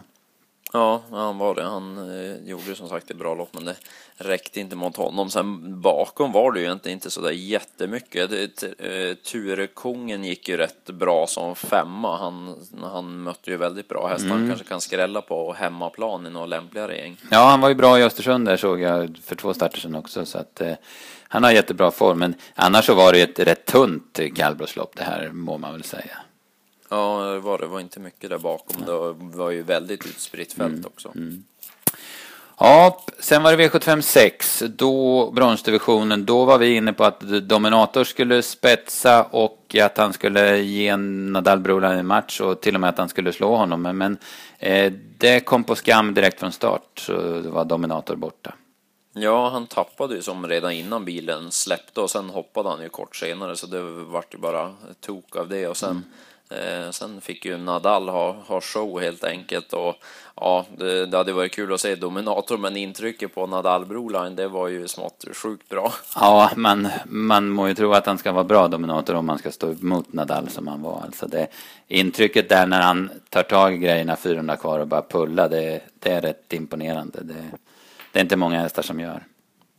Ja, 0.72 1.02
han 1.10 1.38
var 1.38 1.54
det. 1.54 1.62
Han 1.62 1.98
eh, 1.98 2.48
gjorde 2.48 2.74
som 2.74 2.88
sagt 2.88 3.10
ett 3.10 3.16
bra 3.16 3.34
lopp, 3.34 3.48
men 3.52 3.64
det 3.64 3.74
räckte 4.16 4.60
inte 4.60 4.76
mot 4.76 4.96
honom. 4.96 5.30
Sen 5.30 5.80
bakom 5.80 6.32
var 6.32 6.52
det 6.52 6.60
ju 6.60 6.66
egentligen 6.66 6.96
inte 6.96 7.10
sådär 7.10 7.30
jättemycket. 7.30 8.30
Det, 8.30 8.62
eh, 8.62 9.14
Turekungen 9.14 10.24
gick 10.24 10.48
ju 10.48 10.56
rätt 10.56 10.84
bra 10.84 11.26
som 11.26 11.56
femma. 11.56 12.18
Han, 12.18 12.56
han 12.82 13.22
mötte 13.22 13.50
ju 13.50 13.56
väldigt 13.56 13.88
bra 13.88 14.06
hästar. 14.06 14.26
Mm. 14.26 14.38
Han 14.38 14.48
kanske 14.48 14.66
kan 14.66 14.80
skrälla 14.80 15.22
på 15.22 15.52
hemmaplan 15.52 16.26
i 16.26 16.30
något 16.30 16.48
lämpligare 16.48 16.96
gäng. 16.96 17.16
Ja, 17.30 17.44
han 17.44 17.60
var 17.60 17.68
ju 17.68 17.74
bra 17.74 17.98
i 17.98 18.02
Östersund 18.02 18.46
där 18.46 18.56
såg 18.56 18.80
jag 18.80 19.18
för 19.24 19.36
två 19.36 19.54
starter 19.54 19.80
sedan 19.80 19.94
också. 19.94 20.26
Så 20.26 20.38
att, 20.38 20.60
eh, 20.60 20.74
han 21.28 21.44
har 21.44 21.50
jättebra 21.50 21.90
form. 21.90 22.18
Men 22.18 22.34
annars 22.54 22.86
så 22.86 22.94
var 22.94 23.12
det 23.12 23.22
ett 23.22 23.38
rätt 23.38 23.66
tunt 23.66 24.20
kallblodslopp 24.36 24.96
det 24.96 25.04
här, 25.04 25.30
må 25.32 25.58
man 25.58 25.72
väl 25.72 25.84
säga. 25.84 26.16
Ja, 26.92 27.32
det 27.32 27.38
var 27.38 27.58
det. 27.58 27.66
var 27.66 27.80
inte 27.80 28.00
mycket 28.00 28.30
där 28.30 28.38
bakom. 28.38 28.84
Det 28.84 29.37
var 29.37 29.50
ju 29.50 29.62
väldigt 29.62 30.06
utspritt 30.06 30.52
fält 30.52 30.72
mm. 30.72 30.87
också. 30.87 31.12
Mm. 31.14 31.44
Ja, 32.58 33.04
sen 33.18 33.42
var 33.42 33.56
det 33.56 33.68
V75 33.68 34.00
6. 34.00 34.62
Då, 34.68 35.30
bronsdivisionen, 35.30 36.26
då 36.26 36.44
var 36.44 36.58
vi 36.58 36.75
inne 36.75 36.92
på 36.92 37.04
att 37.04 37.20
Dominator 37.20 38.04
skulle 38.04 38.42
spetsa 38.42 39.22
och 39.22 39.76
att 39.80 39.99
han 39.99 40.12
skulle 40.12 40.58
ge 40.58 40.96
Nadal 40.96 41.61
Brolan 41.61 41.99
en 41.99 42.06
match 42.06 42.40
och 42.40 42.61
till 42.61 42.75
och 42.75 42.80
med 42.80 42.90
att 42.90 42.99
han 42.99 43.08
skulle 43.08 43.32
slå 43.32 43.56
honom. 43.56 43.82
Men, 43.82 43.99
men 43.99 44.18
eh, 44.58 44.92
det 45.18 45.40
kom 45.40 45.64
på 45.64 45.75
skam 45.75 46.14
direkt 46.14 46.40
från 46.40 46.52
start, 46.52 46.99
så 46.99 47.40
var 47.40 47.64
Dominator 47.64 48.16
borta. 48.16 48.54
Ja, 49.12 49.49
han 49.49 49.66
tappade 49.66 50.14
ju 50.14 50.22
som 50.22 50.46
redan 50.46 50.72
innan 50.72 51.04
bilen 51.04 51.52
släppte 51.52 52.00
och 52.00 52.11
sen 52.11 52.30
hoppade 52.30 52.68
han 52.68 52.82
ju 52.82 52.88
kort 52.88 53.16
senare 53.16 53.56
så 53.56 53.66
det 53.66 53.82
vart 53.82 54.34
ju 54.34 54.38
bara 54.38 54.75
tok 55.00 55.37
av 55.37 55.49
det 55.49 55.68
och 55.68 55.76
sen 55.76 55.90
mm 55.90 56.04
Eh, 56.52 56.90
sen 56.90 57.21
fick 57.21 57.44
ju 57.44 57.56
Nadal 57.59 58.09
ha, 58.09 58.37
ha 58.47 58.61
show 58.61 59.00
helt 59.00 59.25
enkelt 59.25 59.73
och 59.73 59.94
ja, 60.37 60.66
det, 60.76 61.06
det 61.06 61.16
hade 61.16 61.32
varit 61.32 61.52
kul 61.52 61.73
att 61.73 61.80
se 61.80 61.94
Dominator, 61.94 62.59
men 62.59 62.76
intrycket 62.76 63.35
på 63.35 63.47
Nadal 63.47 63.87
Broline, 63.87 64.37
det 64.37 64.49
var 64.49 64.68
ju 64.68 64.88
smått 64.88 65.25
sjukt 65.32 65.68
bra. 65.68 65.92
Ja, 66.14 66.50
men 66.56 66.88
man 67.04 67.49
må 67.49 67.68
ju 67.68 67.75
tro 67.75 67.92
att 67.92 68.06
han 68.06 68.18
ska 68.18 68.32
vara 68.32 68.44
bra 68.44 68.68
Dominator 68.68 69.14
om 69.14 69.26
man 69.26 69.38
ska 69.38 69.50
stå 69.50 69.71
emot 69.71 70.12
Nadal 70.12 70.49
som 70.49 70.68
han 70.68 70.82
var. 70.82 71.02
Alltså 71.04 71.26
det, 71.26 71.47
intrycket 71.88 72.49
där 72.49 72.66
när 72.66 72.80
han 72.80 73.11
tar 73.28 73.42
tag 73.42 73.75
i 73.75 73.78
grejerna 73.78 74.16
400 74.16 74.56
kvar 74.56 74.78
och 74.78 74.88
bara 74.88 75.02
pulla, 75.02 75.49
det, 75.49 75.80
det 75.99 76.11
är 76.11 76.21
rätt 76.21 76.52
imponerande. 76.52 77.18
Det, 77.23 77.44
det 78.12 78.18
är 78.18 78.23
inte 78.23 78.37
många 78.37 78.61
hästar 78.61 78.82
som 78.82 79.00
gör. 79.00 79.23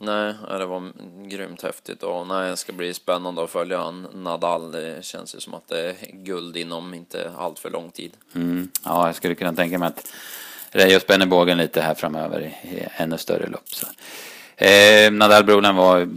Nej, 0.04 0.34
det 0.50 0.66
var 0.66 0.92
grymt 1.30 1.62
häftigt 1.62 2.04
och 2.04 2.28
nej, 2.28 2.50
det 2.50 2.58
ska 2.58 2.74
bli 2.74 2.94
spännande 2.94 3.44
att 3.44 3.50
följa 3.50 3.78
han 3.78 4.08
Nadal. 4.14 4.72
Det 4.72 5.06
känns 5.06 5.36
ju 5.36 5.40
som 5.40 5.54
att 5.54 5.68
det 5.68 5.90
är 5.90 5.96
guld 6.12 6.58
inom 6.58 6.94
inte 6.94 7.32
allt 7.38 7.60
för 7.60 7.70
lång 7.70 7.92
tid. 7.92 8.12
Mm. 8.36 8.70
Ja, 8.86 9.06
jag 9.06 9.16
skulle 9.16 9.36
kunna 9.36 9.54
tänka 9.54 9.80
mig 9.80 9.88
att 9.88 10.14
Reijo 10.72 11.00
spänner 11.00 11.26
bågen 11.26 11.58
lite 11.58 11.82
här 11.82 11.94
framöver 11.94 12.42
i 12.42 12.88
ännu 12.98 13.18
större 13.18 13.48
lopp. 13.48 13.70
Så. 13.70 13.88
Eh, 14.66 15.12
Nadal-brodern 15.12 15.76
var, 15.76 16.10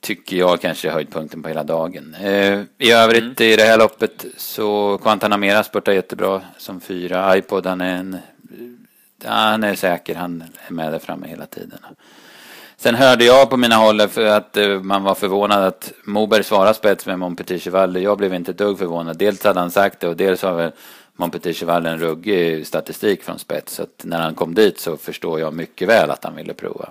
tycker 0.00 0.36
jag, 0.36 0.60
kanske 0.60 0.90
höjdpunkten 0.90 1.42
på 1.42 1.48
hela 1.48 1.64
dagen. 1.64 2.16
Eh, 2.20 2.60
I 2.78 2.92
övrigt 2.92 3.40
mm. 3.40 3.52
i 3.52 3.56
det 3.56 3.64
här 3.64 3.78
loppet 3.78 4.26
så 4.36 4.98
Quantanamera 4.98 5.64
spurtar 5.64 5.92
jättebra 5.92 6.42
som 6.58 6.80
fyra. 6.80 7.36
iPod, 7.36 7.66
han 7.66 7.80
är 7.80 7.96
en... 7.96 8.18
Han 9.24 9.64
är 9.64 9.74
säker, 9.74 10.14
han 10.14 10.44
är 10.66 10.72
med 10.72 10.92
där 10.92 10.98
framme 10.98 11.28
hela 11.28 11.46
tiden. 11.46 11.78
Sen 12.82 12.94
hörde 12.94 13.24
jag 13.24 13.50
på 13.50 13.56
mina 13.56 13.76
håll 13.76 14.08
för 14.08 14.24
att 14.24 14.56
eh, 14.56 14.68
man 14.68 15.02
var 15.02 15.14
förvånad 15.14 15.64
att 15.64 15.92
Moberg 16.04 16.44
svarade 16.44 16.74
spets 16.74 17.06
med 17.06 17.18
Montpetit-Cheval. 17.18 18.02
Jag 18.02 18.18
blev 18.18 18.34
inte 18.34 18.50
ett 18.50 18.58
dugg 18.58 18.78
förvånad. 18.78 19.18
Dels 19.18 19.44
hade 19.44 19.60
han 19.60 19.70
sagt 19.70 20.00
det 20.00 20.08
och 20.08 20.16
dels 20.16 20.42
har 20.42 20.54
väl 20.54 20.72
Montpetit 21.16 21.56
Cheval 21.56 21.86
en 21.86 21.98
ruggig 21.98 22.66
statistik 22.66 23.22
från 23.22 23.38
spets. 23.38 23.74
Så 23.74 23.82
att 23.82 24.04
när 24.04 24.20
han 24.20 24.34
kom 24.34 24.54
dit 24.54 24.78
så 24.78 24.96
förstår 24.96 25.40
jag 25.40 25.54
mycket 25.54 25.88
väl 25.88 26.10
att 26.10 26.24
han 26.24 26.36
ville 26.36 26.54
prova. 26.54 26.88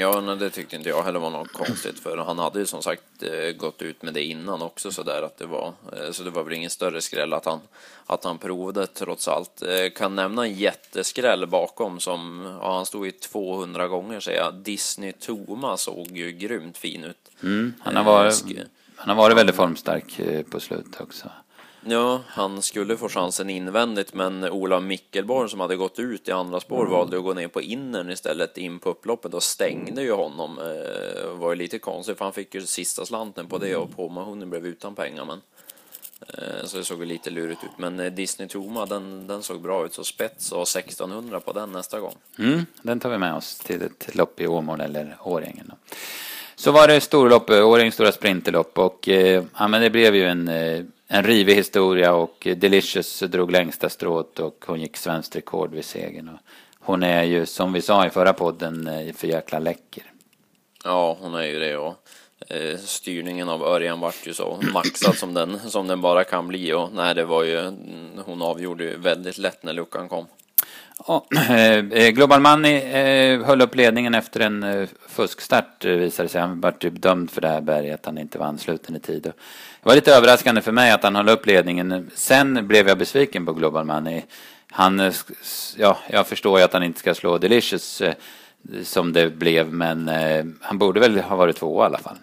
Ja, 0.00 0.20
nej, 0.20 0.36
det 0.36 0.50
tyckte 0.50 0.76
inte 0.76 0.88
jag 0.88 1.02
heller 1.02 1.20
var 1.20 1.30
något 1.30 1.52
konstigt 1.52 1.98
för 1.98 2.16
han 2.16 2.38
hade 2.38 2.58
ju 2.58 2.66
som 2.66 2.82
sagt 2.82 3.02
eh, 3.22 3.56
gått 3.56 3.82
ut 3.82 4.02
med 4.02 4.14
det 4.14 4.22
innan 4.22 4.62
också 4.62 4.92
så 4.92 5.02
där 5.02 5.22
att 5.22 5.38
det 5.38 5.46
var 5.46 5.72
eh, 5.92 6.10
så 6.10 6.22
det 6.22 6.30
var 6.30 6.42
väl 6.42 6.52
ingen 6.52 6.70
större 6.70 7.00
skräll 7.00 7.32
att 7.32 7.44
han 7.44 7.60
att 8.06 8.24
han 8.24 8.38
provade 8.38 8.86
trots 8.86 9.28
allt. 9.28 9.62
Eh, 9.62 9.92
kan 9.96 10.14
nämna 10.14 10.42
en 10.42 10.54
jätteskräll 10.54 11.46
bakom 11.46 12.00
som 12.00 12.44
ja, 12.62 12.74
han 12.74 12.86
stod 12.86 13.06
i 13.06 13.12
200 13.12 13.88
gånger 13.88 14.20
säger 14.20 14.38
jag. 14.38 14.54
Disney 14.54 15.12
Toma 15.12 15.76
såg 15.76 16.16
ju 16.16 16.32
grymt 16.32 16.78
fin 16.78 17.04
ut. 17.04 17.30
Mm, 17.42 17.74
han 17.80 17.96
har 17.96 18.04
varit, 18.04 18.44
han 18.96 19.08
har 19.08 19.16
varit 19.16 19.36
väldigt 19.36 19.56
formstark 19.56 20.20
på 20.50 20.60
slutet 20.60 21.00
också. 21.00 21.30
Ja, 21.84 22.20
han 22.26 22.62
skulle 22.62 22.96
få 22.96 23.08
chansen 23.08 23.50
invändigt, 23.50 24.14
men 24.14 24.44
Ola 24.44 24.80
Mickelborn 24.80 25.48
som 25.48 25.60
hade 25.60 25.76
gått 25.76 25.98
ut 25.98 26.28
i 26.28 26.32
andra 26.32 26.60
spår 26.60 26.80
mm. 26.80 26.92
valde 26.92 27.16
att 27.16 27.24
gå 27.24 27.34
ner 27.34 27.48
på 27.48 27.62
innern 27.62 28.10
istället 28.10 28.58
in 28.58 28.78
på 28.78 28.90
upploppet 28.90 29.34
och 29.34 29.42
stängde 29.42 30.02
ju 30.02 30.12
honom. 30.12 30.56
Det 30.56 31.22
eh, 31.22 31.30
var 31.30 31.50
ju 31.50 31.56
lite 31.56 31.78
konstigt 31.78 32.18
för 32.18 32.24
han 32.24 32.34
fick 32.34 32.54
ju 32.54 32.66
sista 32.66 33.06
slanten 33.06 33.46
på 33.46 33.58
det 33.58 33.76
och 33.76 33.96
Påmahunden 33.96 34.50
blev 34.50 34.66
utan 34.66 34.94
pengar. 34.94 35.24
Men, 35.24 35.40
eh, 36.28 36.64
så 36.64 36.76
det 36.76 36.84
såg 36.84 37.04
lite 37.04 37.30
lurigt 37.30 37.64
ut. 37.64 37.78
Men 37.78 38.00
eh, 38.00 38.12
Disney 38.12 38.48
Toma, 38.48 38.86
den, 38.86 39.26
den 39.26 39.42
såg 39.42 39.60
bra 39.60 39.86
ut. 39.86 39.94
Så 39.94 40.04
spets 40.04 40.52
och 40.52 40.62
1600 40.62 41.40
på 41.40 41.52
den 41.52 41.72
nästa 41.72 42.00
gång. 42.00 42.14
Mm, 42.38 42.66
den 42.82 43.00
tar 43.00 43.10
vi 43.10 43.18
med 43.18 43.34
oss 43.34 43.58
till 43.58 43.82
ett 43.82 44.14
lopp 44.14 44.40
i 44.40 44.46
Åmål 44.46 44.80
eller 44.80 45.16
Årjängen. 45.22 45.72
Så 46.56 46.72
var 46.72 46.88
det 46.88 47.00
storlopp, 47.00 47.50
Årjängs 47.50 47.94
stora 47.94 48.12
sprinterlopp 48.12 48.78
och 48.78 49.08
ja, 49.58 49.68
men 49.68 49.82
det 49.82 49.90
blev 49.90 50.14
ju 50.14 50.24
en 50.24 50.48
en 51.08 51.22
rivig 51.22 51.54
historia 51.54 52.14
och 52.14 52.48
Delicious 52.56 53.20
drog 53.20 53.50
längsta 53.50 53.88
strået 53.88 54.38
och 54.38 54.64
hon 54.66 54.80
gick 54.80 54.96
svenskt 54.96 55.36
rekord 55.36 55.74
vid 55.74 55.84
segern. 55.84 56.28
Och 56.28 56.38
hon 56.80 57.02
är 57.02 57.22
ju, 57.22 57.46
som 57.46 57.72
vi 57.72 57.82
sa 57.82 58.06
i 58.06 58.10
förra 58.10 58.32
podden, 58.32 58.86
eh, 58.86 59.14
för 59.14 59.26
jäkla 59.26 59.58
läcker. 59.58 60.02
Ja, 60.84 61.16
hon 61.20 61.34
är 61.34 61.42
ju 61.42 61.58
det 61.58 61.76
och 61.76 61.94
eh, 62.48 62.78
styrningen 62.78 63.48
av 63.48 63.62
Örjan 63.62 64.00
vart 64.00 64.26
ju 64.26 64.34
så 64.34 64.58
maxad 64.72 65.14
som 65.14 65.34
den, 65.34 65.58
som 65.70 65.86
den 65.86 66.00
bara 66.00 66.24
kan 66.24 66.48
bli 66.48 66.72
och 66.72 66.92
nej, 66.92 67.14
det 67.14 67.24
var 67.24 67.44
ju, 67.44 67.72
hon 68.24 68.42
avgjorde 68.42 68.84
ju 68.84 68.96
väldigt 68.96 69.38
lätt 69.38 69.62
när 69.62 69.72
luckan 69.72 70.08
kom. 70.08 70.26
Ja, 71.06 71.26
eh, 71.36 71.78
eh, 71.78 72.10
Global 72.10 72.40
Money 72.40 72.76
eh, 72.76 73.44
höll 73.44 73.60
upp 73.60 73.74
ledningen 73.74 74.14
efter 74.14 74.40
en 74.40 74.88
fuskstart 75.08 75.84
visade 75.84 76.28
sig. 76.28 76.40
Han 76.40 76.60
var 76.60 76.72
typ 76.72 77.02
dömd 77.02 77.30
för 77.30 77.40
det 77.40 77.48
här 77.48 77.60
berget, 77.60 78.06
han 78.06 78.18
inte 78.18 78.38
var 78.38 78.46
ansluten 78.46 78.96
i 78.96 79.00
tid. 79.00 79.22
Det 79.22 79.32
var 79.82 79.94
lite 79.94 80.14
överraskande 80.14 80.60
för 80.60 80.72
mig 80.72 80.90
att 80.90 81.02
han 81.02 81.16
höll 81.16 81.28
upp 81.28 81.46
ledningen. 81.46 82.10
Sen 82.14 82.66
blev 82.66 82.88
jag 82.88 82.98
besviken 82.98 83.46
på 83.46 83.52
Global 83.52 83.84
Money. 83.84 84.22
Han, 84.70 85.12
ja, 85.76 85.98
jag 86.10 86.26
förstår 86.26 86.58
ju 86.58 86.64
att 86.64 86.72
han 86.72 86.82
inte 86.82 86.98
ska 87.00 87.14
slå 87.14 87.38
Delicious 87.38 88.02
som 88.82 89.12
det 89.12 89.30
blev, 89.30 89.72
men 89.72 90.10
han 90.60 90.78
borde 90.78 91.00
väl 91.00 91.20
ha 91.20 91.36
varit 91.36 91.56
två 91.56 91.82
i 91.82 91.86
alla 91.86 91.98
fall. 91.98 92.16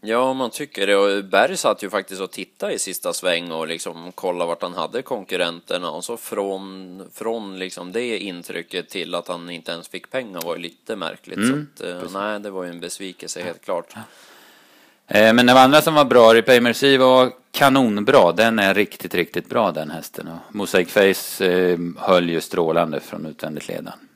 Ja, 0.00 0.32
man 0.32 0.50
tycker 0.50 0.86
det. 0.86 0.96
Och 0.96 1.24
Berg 1.24 1.56
satt 1.56 1.82
ju 1.82 1.90
faktiskt 1.90 2.20
och 2.20 2.30
tittade 2.30 2.72
i 2.72 2.78
sista 2.78 3.12
sväng 3.12 3.52
och 3.52 3.68
liksom 3.68 4.12
kollade 4.12 4.48
vart 4.48 4.62
han 4.62 4.74
hade 4.74 5.02
konkurrenterna. 5.02 5.90
Och 5.90 6.04
så 6.04 6.16
från, 6.16 7.02
från 7.14 7.58
liksom 7.58 7.92
det 7.92 8.18
intrycket 8.18 8.88
till 8.88 9.14
att 9.14 9.28
han 9.28 9.50
inte 9.50 9.72
ens 9.72 9.88
fick 9.88 10.10
pengar 10.10 10.40
var 10.40 10.56
ju 10.56 10.62
lite 10.62 10.96
märkligt. 10.96 11.36
Mm, 11.36 11.66
så 11.76 11.84
att, 11.84 12.04
eh, 12.04 12.20
nej, 12.20 12.40
det 12.40 12.50
var 12.50 12.64
ju 12.64 12.70
en 12.70 12.80
besvikelse 12.80 13.42
helt 13.42 13.64
klart. 13.64 13.94
Eh, 15.06 15.32
men 15.32 15.46
det 15.46 15.60
andra 15.60 15.82
som 15.82 15.94
var 15.94 16.04
bra, 16.04 16.34
Repay 16.34 16.60
Merci 16.60 16.96
var 16.96 17.32
kanonbra. 17.50 18.32
Den 18.32 18.58
är 18.58 18.74
riktigt, 18.74 19.14
riktigt 19.14 19.48
bra 19.48 19.72
den 19.72 19.90
hästen. 19.90 20.28
Och 20.28 20.54
Mosaic 20.54 20.88
Face 20.88 21.46
eh, 21.46 21.78
höll 21.98 22.30
ju 22.30 22.40
strålande 22.40 23.00
från 23.00 23.26
utvändigt 23.26 23.68
ledan. 23.68 24.07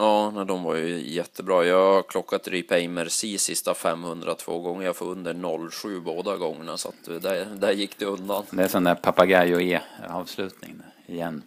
Ja, 0.00 0.30
nej, 0.30 0.46
de 0.46 0.62
var 0.62 0.74
ju 0.74 1.14
jättebra. 1.14 1.64
Jag 1.64 1.94
har 1.94 2.02
klockat 2.02 2.48
Repay 2.48 2.88
Merci 2.88 3.38
sista 3.38 3.74
500 3.74 4.34
två 4.34 4.58
gånger. 4.58 4.86
Jag 4.86 4.96
får 4.96 5.06
under 5.06 5.70
07 5.70 6.00
båda 6.00 6.36
gångerna, 6.36 6.76
så 6.76 6.88
att 6.88 7.22
där, 7.22 7.44
där 7.44 7.72
gick 7.72 7.98
det 7.98 8.04
undan. 8.04 8.44
Det 8.50 8.62
är 8.62 8.68
sån 8.68 8.84
där 8.84 8.94
Papagayo 8.94 9.60
E-avslutning 9.60 10.74
igen. 11.06 11.42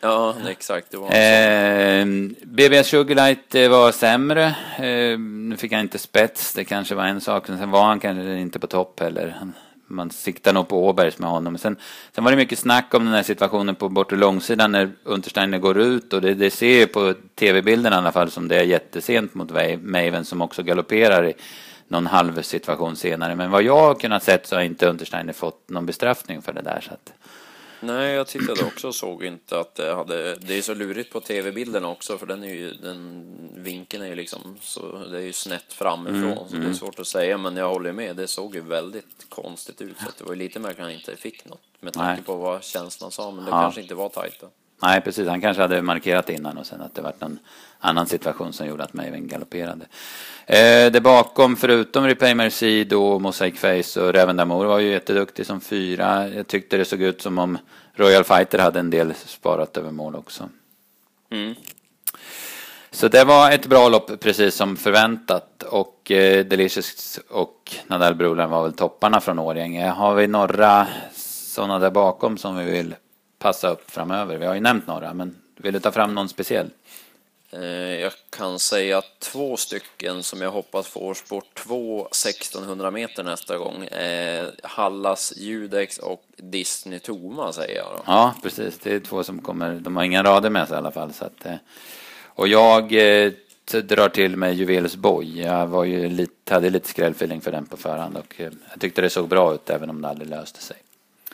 Ja, 0.00 0.34
exakt. 0.48 0.90
Det 0.90 0.96
var 0.96 1.06
eh, 1.06 2.06
BBS 2.42 2.86
Sugarlight 2.86 3.54
var 3.54 3.92
sämre. 3.92 4.44
Eh, 4.78 5.18
nu 5.18 5.56
fick 5.56 5.72
han 5.72 5.80
inte 5.80 5.98
spets, 5.98 6.52
det 6.52 6.64
kanske 6.64 6.94
var 6.94 7.04
en 7.04 7.20
sak. 7.20 7.46
Sen 7.46 7.70
var 7.70 7.84
han 7.84 8.00
kanske 8.00 8.38
inte 8.38 8.58
på 8.58 8.66
topp 8.66 9.00
heller. 9.00 9.36
Han 9.38 9.52
man 9.86 10.10
siktar 10.10 10.52
nog 10.52 10.68
på 10.68 10.88
Åbergs 10.88 11.18
med 11.18 11.30
honom. 11.30 11.58
Sen, 11.58 11.76
sen 12.12 12.24
var 12.24 12.30
det 12.30 12.36
mycket 12.36 12.58
snack 12.58 12.94
om 12.94 13.04
den 13.04 13.14
här 13.14 13.22
situationen 13.22 13.74
på 13.74 13.88
bortre 13.88 14.16
långsidan 14.16 14.72
när 14.72 14.90
Untersteiner 15.04 15.58
går 15.58 15.78
ut 15.78 16.12
och 16.12 16.20
det, 16.20 16.34
det 16.34 16.50
ser 16.50 16.78
ju 16.78 16.86
på 16.86 17.14
tv-bilden 17.34 17.92
i 17.92 17.96
alla 17.96 18.12
fall 18.12 18.30
som 18.30 18.48
det 18.48 18.56
är 18.56 18.62
jättesent 18.62 19.34
mot 19.34 19.50
Maven 19.80 20.24
som 20.24 20.42
också 20.42 20.62
galopperar 20.62 21.28
i 21.28 21.34
någon 21.88 22.06
halv 22.06 22.42
situation 22.42 22.96
senare. 22.96 23.34
Men 23.34 23.50
vad 23.50 23.62
jag 23.62 23.78
har 23.78 23.94
kunnat 23.94 24.22
sett 24.22 24.46
så 24.46 24.56
har 24.56 24.62
inte 24.62 24.88
Untersteiner 24.88 25.32
fått 25.32 25.70
någon 25.70 25.86
bestraffning 25.86 26.42
för 26.42 26.52
det 26.52 26.62
där. 26.62 26.80
Så 26.80 26.92
att, 26.92 27.12
Nej, 27.80 28.14
jag 28.14 28.26
tittade 28.26 28.64
också 28.64 28.88
och 28.88 28.94
såg 28.94 29.24
inte 29.24 29.60
att 29.60 29.74
det 29.74 29.94
hade... 29.94 30.36
Det 30.36 30.58
är 30.58 30.62
så 30.62 30.74
lurigt 30.74 31.12
på 31.12 31.20
tv-bilden 31.20 31.84
också, 31.84 32.18
för 32.18 32.26
den 32.26 32.44
är 32.44 32.54
ju... 32.54 32.72
Den 32.72 33.26
vinkeln 33.54 34.02
är 34.02 34.08
ju 34.08 34.14
liksom... 34.14 34.56
Så 34.60 35.04
det 35.10 35.18
är 35.18 35.22
ju 35.22 35.32
snett 35.32 35.72
framifrån, 35.72 36.24
mm, 36.24 36.48
så 36.48 36.50
det 36.50 36.56
är 36.56 36.60
mm. 36.60 36.74
svårt 36.74 36.98
att 36.98 37.06
säga. 37.06 37.38
Men 37.38 37.56
jag 37.56 37.68
håller 37.68 37.92
med, 37.92 38.16
det 38.16 38.26
såg 38.26 38.54
ju 38.54 38.60
väldigt 38.60 39.26
konstigt 39.28 39.80
ut. 39.80 39.98
Så 39.98 40.04
det 40.18 40.24
var 40.24 40.32
ju 40.32 40.38
lite 40.38 40.58
märkligt 40.58 40.78
att 40.78 40.84
han 40.84 40.92
inte 40.92 41.16
fick 41.16 41.44
något, 41.44 41.62
med 41.80 41.92
tanke 41.92 42.14
Nej. 42.14 42.24
på 42.24 42.36
vad 42.36 42.64
känslan 42.64 43.10
sa. 43.10 43.30
Men 43.30 43.44
det 43.44 43.50
ja. 43.50 43.60
kanske 43.60 43.80
inte 43.80 43.94
var 43.94 44.08
tajt 44.08 44.40
då. 44.40 44.50
Nej, 44.82 45.00
precis. 45.00 45.28
Han 45.28 45.40
kanske 45.40 45.62
hade 45.62 45.82
markerat 45.82 46.30
innan 46.30 46.58
och 46.58 46.66
sen 46.66 46.80
att 46.80 46.94
det 46.94 47.02
var 47.02 47.12
någon 47.18 47.38
annan 47.78 48.06
situation 48.06 48.52
som 48.52 48.66
gjorde 48.66 48.84
att 48.84 48.94
Maven 48.94 49.28
galopperade. 49.28 49.86
Eh, 50.46 50.92
det 50.92 51.00
bakom, 51.02 51.56
förutom 51.56 52.06
Repay 52.06 52.34
Merci 52.34 52.84
då, 52.84 53.18
Mosaic 53.18 53.58
Face 53.58 54.00
och 54.00 54.12
Räven 54.12 54.36
Damour 54.36 54.64
var 54.64 54.78
ju 54.78 54.90
jätteduktig 54.90 55.46
som 55.46 55.60
fyra. 55.60 56.28
Jag 56.28 56.46
tyckte 56.46 56.76
det 56.76 56.84
såg 56.84 57.02
ut 57.02 57.22
som 57.22 57.38
om 57.38 57.58
Royal 57.94 58.24
Fighter 58.24 58.58
hade 58.58 58.80
en 58.80 58.90
del 58.90 59.14
sparat 59.14 59.76
över 59.76 59.90
mål 59.90 60.16
också. 60.16 60.48
Mm. 61.30 61.54
Så 62.90 63.08
det 63.08 63.24
var 63.24 63.50
ett 63.50 63.66
bra 63.66 63.88
lopp 63.88 64.20
precis 64.20 64.54
som 64.54 64.76
förväntat 64.76 65.62
och 65.62 66.10
eh, 66.10 66.44
Delicious 66.44 67.20
och 67.28 67.72
Nadal 67.86 68.14
Brolan 68.14 68.50
var 68.50 68.62
väl 68.62 68.72
topparna 68.72 69.20
från 69.20 69.38
Årjänge. 69.38 69.88
Har 69.88 70.14
vi 70.14 70.26
några 70.26 70.86
sådana 71.14 71.78
där 71.78 71.90
bakom 71.90 72.38
som 72.38 72.56
vi 72.56 72.64
vill 72.64 72.94
passa 73.38 73.68
upp 73.68 73.90
framöver? 73.90 74.38
Vi 74.38 74.46
har 74.46 74.54
ju 74.54 74.60
nämnt 74.60 74.86
några, 74.86 75.14
men 75.14 75.36
vill 75.56 75.72
du 75.72 75.80
ta 75.80 75.92
fram 75.92 76.14
någon 76.14 76.28
speciell? 76.28 76.70
Eh, 77.50 78.00
jag 78.00 78.12
kan 78.30 78.58
säga 78.58 79.02
två 79.18 79.56
stycken 79.56 80.22
som 80.22 80.40
jag 80.40 80.50
hoppas 80.50 80.86
får 80.86 81.14
sport 81.14 81.54
2 81.54 82.06
1600 82.06 82.90
meter 82.90 83.24
nästa 83.24 83.58
gång. 83.58 83.84
Eh, 83.84 84.48
Hallas 84.62 85.32
Judex 85.36 85.98
och 85.98 86.22
Disney 86.36 86.98
Toma 86.98 87.52
säger 87.52 87.76
jag 87.76 87.86
då. 87.86 88.02
Ja, 88.06 88.34
precis. 88.42 88.78
Det 88.78 88.94
är 88.94 89.00
två 89.00 89.24
som 89.24 89.42
kommer. 89.42 89.74
De 89.74 89.96
har 89.96 90.04
inga 90.04 90.22
rader 90.22 90.50
med 90.50 90.68
sig 90.68 90.74
i 90.74 90.78
alla 90.78 90.90
fall. 90.90 91.12
Så 91.12 91.24
att, 91.24 91.46
eh, 91.46 91.54
och 92.24 92.48
jag 92.48 92.88
drar 93.82 94.08
till 94.08 94.36
med 94.36 94.54
Juvelus 94.54 94.96
Boy. 94.96 95.40
Jag 95.40 95.66
var 95.66 95.84
ju 95.84 96.08
lite, 96.08 96.54
hade 96.54 96.70
lite 96.70 96.88
skrällfeeling 96.88 97.40
för 97.40 97.52
den 97.52 97.66
på 97.66 97.76
förhand 97.76 98.16
och 98.16 98.34
jag 98.38 98.80
tyckte 98.80 99.02
det 99.02 99.10
såg 99.10 99.28
bra 99.28 99.54
ut 99.54 99.70
även 99.70 99.90
om 99.90 100.02
det 100.02 100.08
aldrig 100.08 100.30
löste 100.30 100.62
sig. 100.62 100.76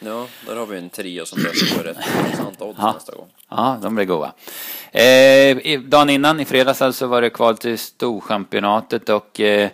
Ja, 0.04 0.26
där 0.46 0.56
har 0.56 0.66
vi 0.66 0.78
en 0.78 0.90
trio 0.90 1.24
som 1.26 1.42
dessutom 1.42 1.80
är 1.80 1.84
rätt 1.84 1.96
intressanta 2.24 2.64
odds 2.64 2.78
Ja. 2.80 2.92
nästa 2.92 3.12
gång. 3.16 3.28
Ja, 3.48 3.78
de 3.82 3.94
blir 3.94 4.04
goda. 4.04 4.32
Eh, 4.92 5.80
dagen 5.80 6.10
innan, 6.10 6.40
i 6.40 6.44
fredags 6.44 6.82
alltså, 6.82 7.06
var 7.06 7.22
det 7.22 7.30
kval 7.30 7.56
till 7.56 7.78
Storchampionatet 7.78 9.08
och 9.08 9.40
eh, 9.40 9.70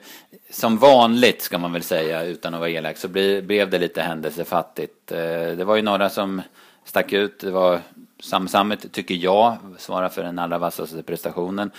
som 0.51 0.79
vanligt 0.79 1.43
ska 1.43 1.59
man 1.59 1.73
väl 1.73 1.83
säga, 1.83 2.25
utan 2.25 2.55
att 2.55 2.61
vara 2.61 2.71
elak, 2.71 2.97
så 2.97 3.09
blev 3.09 3.71
det 3.71 3.79
lite 3.79 4.03
händelsefattigt. 4.03 5.13
Eh, 5.13 5.19
det 5.57 5.65
var 5.65 5.77
ju 5.77 5.83
några 5.83 6.11
som 6.11 6.43
stack 6.85 7.13
ut. 7.13 7.41
Det 7.41 7.51
var 7.51 7.81
Sam 8.21 8.49
Sammet, 8.49 8.93
tycker 8.93 9.15
jag, 9.15 9.57
svarar 9.79 10.09
för 10.09 10.23
den 10.23 10.39
allra 10.39 10.59
vassaste 10.59 11.03
prestationen. 11.03 11.71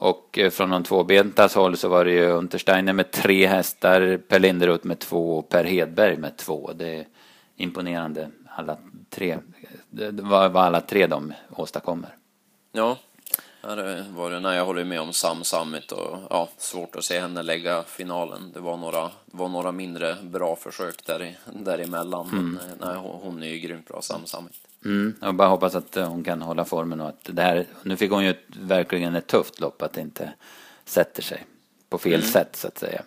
Och 0.00 0.38
eh, 0.38 0.50
från 0.50 0.70
de 0.70 0.82
tvåbentas 0.84 1.54
håll 1.54 1.76
så 1.76 1.88
var 1.88 2.04
det 2.04 2.10
ju 2.12 2.30
Untersteiner 2.30 2.92
med 2.92 3.10
tre 3.10 3.46
hästar, 3.46 4.20
Per 4.28 4.38
Linderoth 4.38 4.86
med 4.86 4.98
två 4.98 5.38
och 5.38 5.48
Per 5.48 5.64
Hedberg 5.64 6.16
med 6.16 6.36
två. 6.36 6.70
Det 6.74 7.04
imponerande 7.58 8.30
alla 8.56 8.76
tre. 9.10 9.38
Var 10.10 10.48
vad 10.48 10.64
alla 10.64 10.80
tre 10.80 11.06
de 11.06 11.32
åstadkommer. 11.50 12.16
Ja, 12.72 12.98
det 13.60 14.04
var 14.10 14.30
det. 14.30 14.40
Nej, 14.40 14.56
jag 14.56 14.64
håller 14.64 14.84
med 14.84 15.00
om 15.00 15.12
Sam 15.12 15.44
Summit 15.44 15.92
och 15.92 16.18
ja, 16.30 16.48
svårt 16.58 16.96
att 16.96 17.04
se 17.04 17.20
henne 17.20 17.42
lägga 17.42 17.82
finalen. 17.82 18.50
Det 18.54 18.60
var 18.60 18.76
några, 18.76 19.02
det 19.02 19.36
var 19.36 19.48
några 19.48 19.72
mindre 19.72 20.16
bra 20.22 20.56
försök 20.56 21.06
där 21.06 21.22
i, 21.22 21.36
däremellan. 21.52 22.28
Men 22.32 22.68
eh, 22.68 22.86
nej, 22.86 22.96
hon, 22.96 23.42
är 23.42 23.48
ju 23.48 23.58
grymt 23.58 23.88
bra, 23.88 24.02
Sam 24.02 24.26
Summit. 24.26 24.54
Mm, 24.84 25.14
jag 25.20 25.34
bara 25.34 25.48
hoppas 25.48 25.74
att 25.74 25.96
eh, 25.96 26.08
hon 26.08 26.24
kan 26.24 26.42
hålla 26.42 26.64
formen 26.64 27.00
och 27.00 27.08
att 27.08 27.30
det 27.32 27.42
här, 27.42 27.66
nu 27.82 27.96
fick 27.96 28.10
hon 28.10 28.24
ju 28.24 28.30
ett, 28.30 28.44
verkligen 28.60 29.14
ett 29.14 29.26
tufft 29.26 29.60
lopp 29.60 29.82
att 29.82 29.92
det 29.92 30.00
inte 30.00 30.32
sätter 30.84 31.22
sig 31.22 31.46
på 31.88 31.98
fel 31.98 32.22
sätt 32.22 32.56
så 32.56 32.68
att 32.68 32.78
säga. 32.78 33.02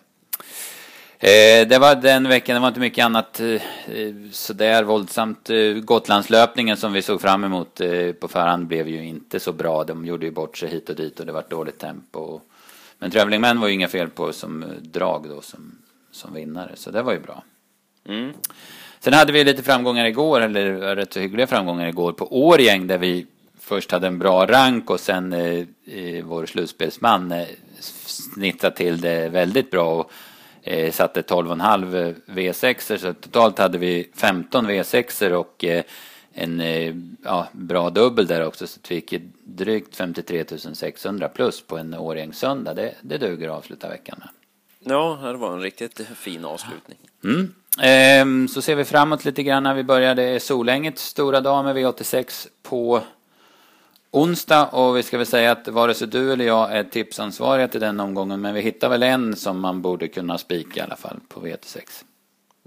Eh, 1.22 1.68
det 1.68 1.78
var 1.78 1.94
den 1.94 2.28
veckan, 2.28 2.54
det 2.54 2.60
var 2.60 2.68
inte 2.68 2.80
mycket 2.80 3.04
annat 3.04 3.40
eh, 3.40 3.48
eh, 3.48 4.14
sådär 4.32 4.82
våldsamt. 4.82 5.50
Eh, 5.50 5.72
Gotlandslöpningen 5.72 6.76
som 6.76 6.92
vi 6.92 7.02
såg 7.02 7.20
fram 7.20 7.44
emot 7.44 7.80
eh, 7.80 8.12
på 8.12 8.28
förhand 8.28 8.66
blev 8.66 8.88
ju 8.88 9.04
inte 9.04 9.40
så 9.40 9.52
bra. 9.52 9.84
De 9.84 10.06
gjorde 10.06 10.26
ju 10.26 10.32
bort 10.32 10.58
sig 10.58 10.68
hit 10.68 10.88
och 10.88 10.96
dit 10.96 11.20
och 11.20 11.26
det 11.26 11.32
var 11.32 11.44
dåligt 11.48 11.78
tempo. 11.78 12.40
Men 12.98 13.10
Traveling 13.10 13.60
var 13.60 13.68
ju 13.68 13.74
inga 13.74 13.88
fel 13.88 14.08
på 14.08 14.32
som 14.32 14.62
eh, 14.62 14.68
drag 14.68 15.28
då 15.28 15.40
som, 15.40 15.78
som 16.12 16.34
vinnare, 16.34 16.70
så 16.74 16.90
det 16.90 17.02
var 17.02 17.12
ju 17.12 17.20
bra. 17.20 17.44
Mm. 18.08 18.32
Sen 19.00 19.12
hade 19.12 19.32
vi 19.32 19.44
lite 19.44 19.62
framgångar 19.62 20.04
igår, 20.04 20.40
eller 20.40 20.96
rätt 20.96 21.12
så 21.12 21.20
hyggliga 21.20 21.46
framgångar 21.46 21.88
igår 21.88 22.12
på 22.12 22.46
Årgäng 22.46 22.86
där 22.86 22.98
vi 22.98 23.26
först 23.58 23.92
hade 23.92 24.06
en 24.06 24.18
bra 24.18 24.46
rank 24.46 24.90
och 24.90 25.00
sen 25.00 25.32
eh, 25.32 25.64
eh, 25.86 26.24
vår 26.24 26.46
slutspelsman 26.46 27.32
eh, 27.32 27.46
snittade 27.80 28.76
till 28.76 29.00
det 29.00 29.28
väldigt 29.28 29.70
bra 29.70 29.94
och 29.94 30.12
eh, 30.62 30.92
satte 30.92 31.22
12,5 31.22 32.14
V6 32.26 32.96
så 32.96 33.12
totalt 33.12 33.58
hade 33.58 33.78
vi 33.78 34.10
15 34.14 34.70
V6 34.70 35.32
och 35.32 35.64
eh, 35.64 35.84
en 36.32 36.60
eh, 36.60 36.94
ja, 37.24 37.48
bra 37.52 37.90
dubbel 37.90 38.26
där 38.26 38.46
också 38.46 38.66
så 38.66 38.80
vi 38.88 39.00
fick 39.00 39.22
drygt 39.44 39.96
53 39.96 40.44
600 40.74 41.28
plus 41.28 41.62
på 41.62 41.78
en 41.78 41.94
Årgängssöndag. 41.94 42.74
Det, 42.74 42.94
det 43.02 43.18
duger 43.18 43.48
att 43.48 43.58
avsluta 43.58 43.88
veckan 43.88 44.16
med. 44.18 44.28
Ja, 44.84 45.18
det 45.22 45.36
var 45.36 45.52
en 45.52 45.60
riktigt 45.60 46.00
fin 46.16 46.44
avslutning. 46.44 46.98
Mm. 47.24 47.54
Ehm, 47.80 48.48
så 48.48 48.62
ser 48.62 48.74
vi 48.74 48.84
framåt 48.84 49.24
lite 49.24 49.42
grann 49.42 49.62
när 49.62 49.74
vi 49.74 49.84
började 49.84 50.40
Solänget 50.40 50.98
stora 50.98 51.40
dag 51.40 51.64
med 51.64 51.76
V86 51.76 52.48
på 52.62 53.02
onsdag 54.12 54.66
och 54.66 54.96
vi 54.96 55.02
ska 55.02 55.16
väl 55.18 55.26
säga 55.26 55.52
att 55.52 55.68
vare 55.68 55.94
sig 55.94 56.08
du 56.08 56.32
eller 56.32 56.44
jag 56.44 56.72
är 56.72 56.84
tipsansvariga 56.84 57.68
till 57.68 57.80
den 57.80 58.00
omgången 58.00 58.40
men 58.40 58.54
vi 58.54 58.60
hittar 58.60 58.88
väl 58.88 59.02
en 59.02 59.36
som 59.36 59.60
man 59.60 59.82
borde 59.82 60.08
kunna 60.08 60.38
spika 60.38 60.80
i 60.80 60.82
alla 60.82 60.96
fall 60.96 61.20
på 61.28 61.40
V86. 61.40 62.04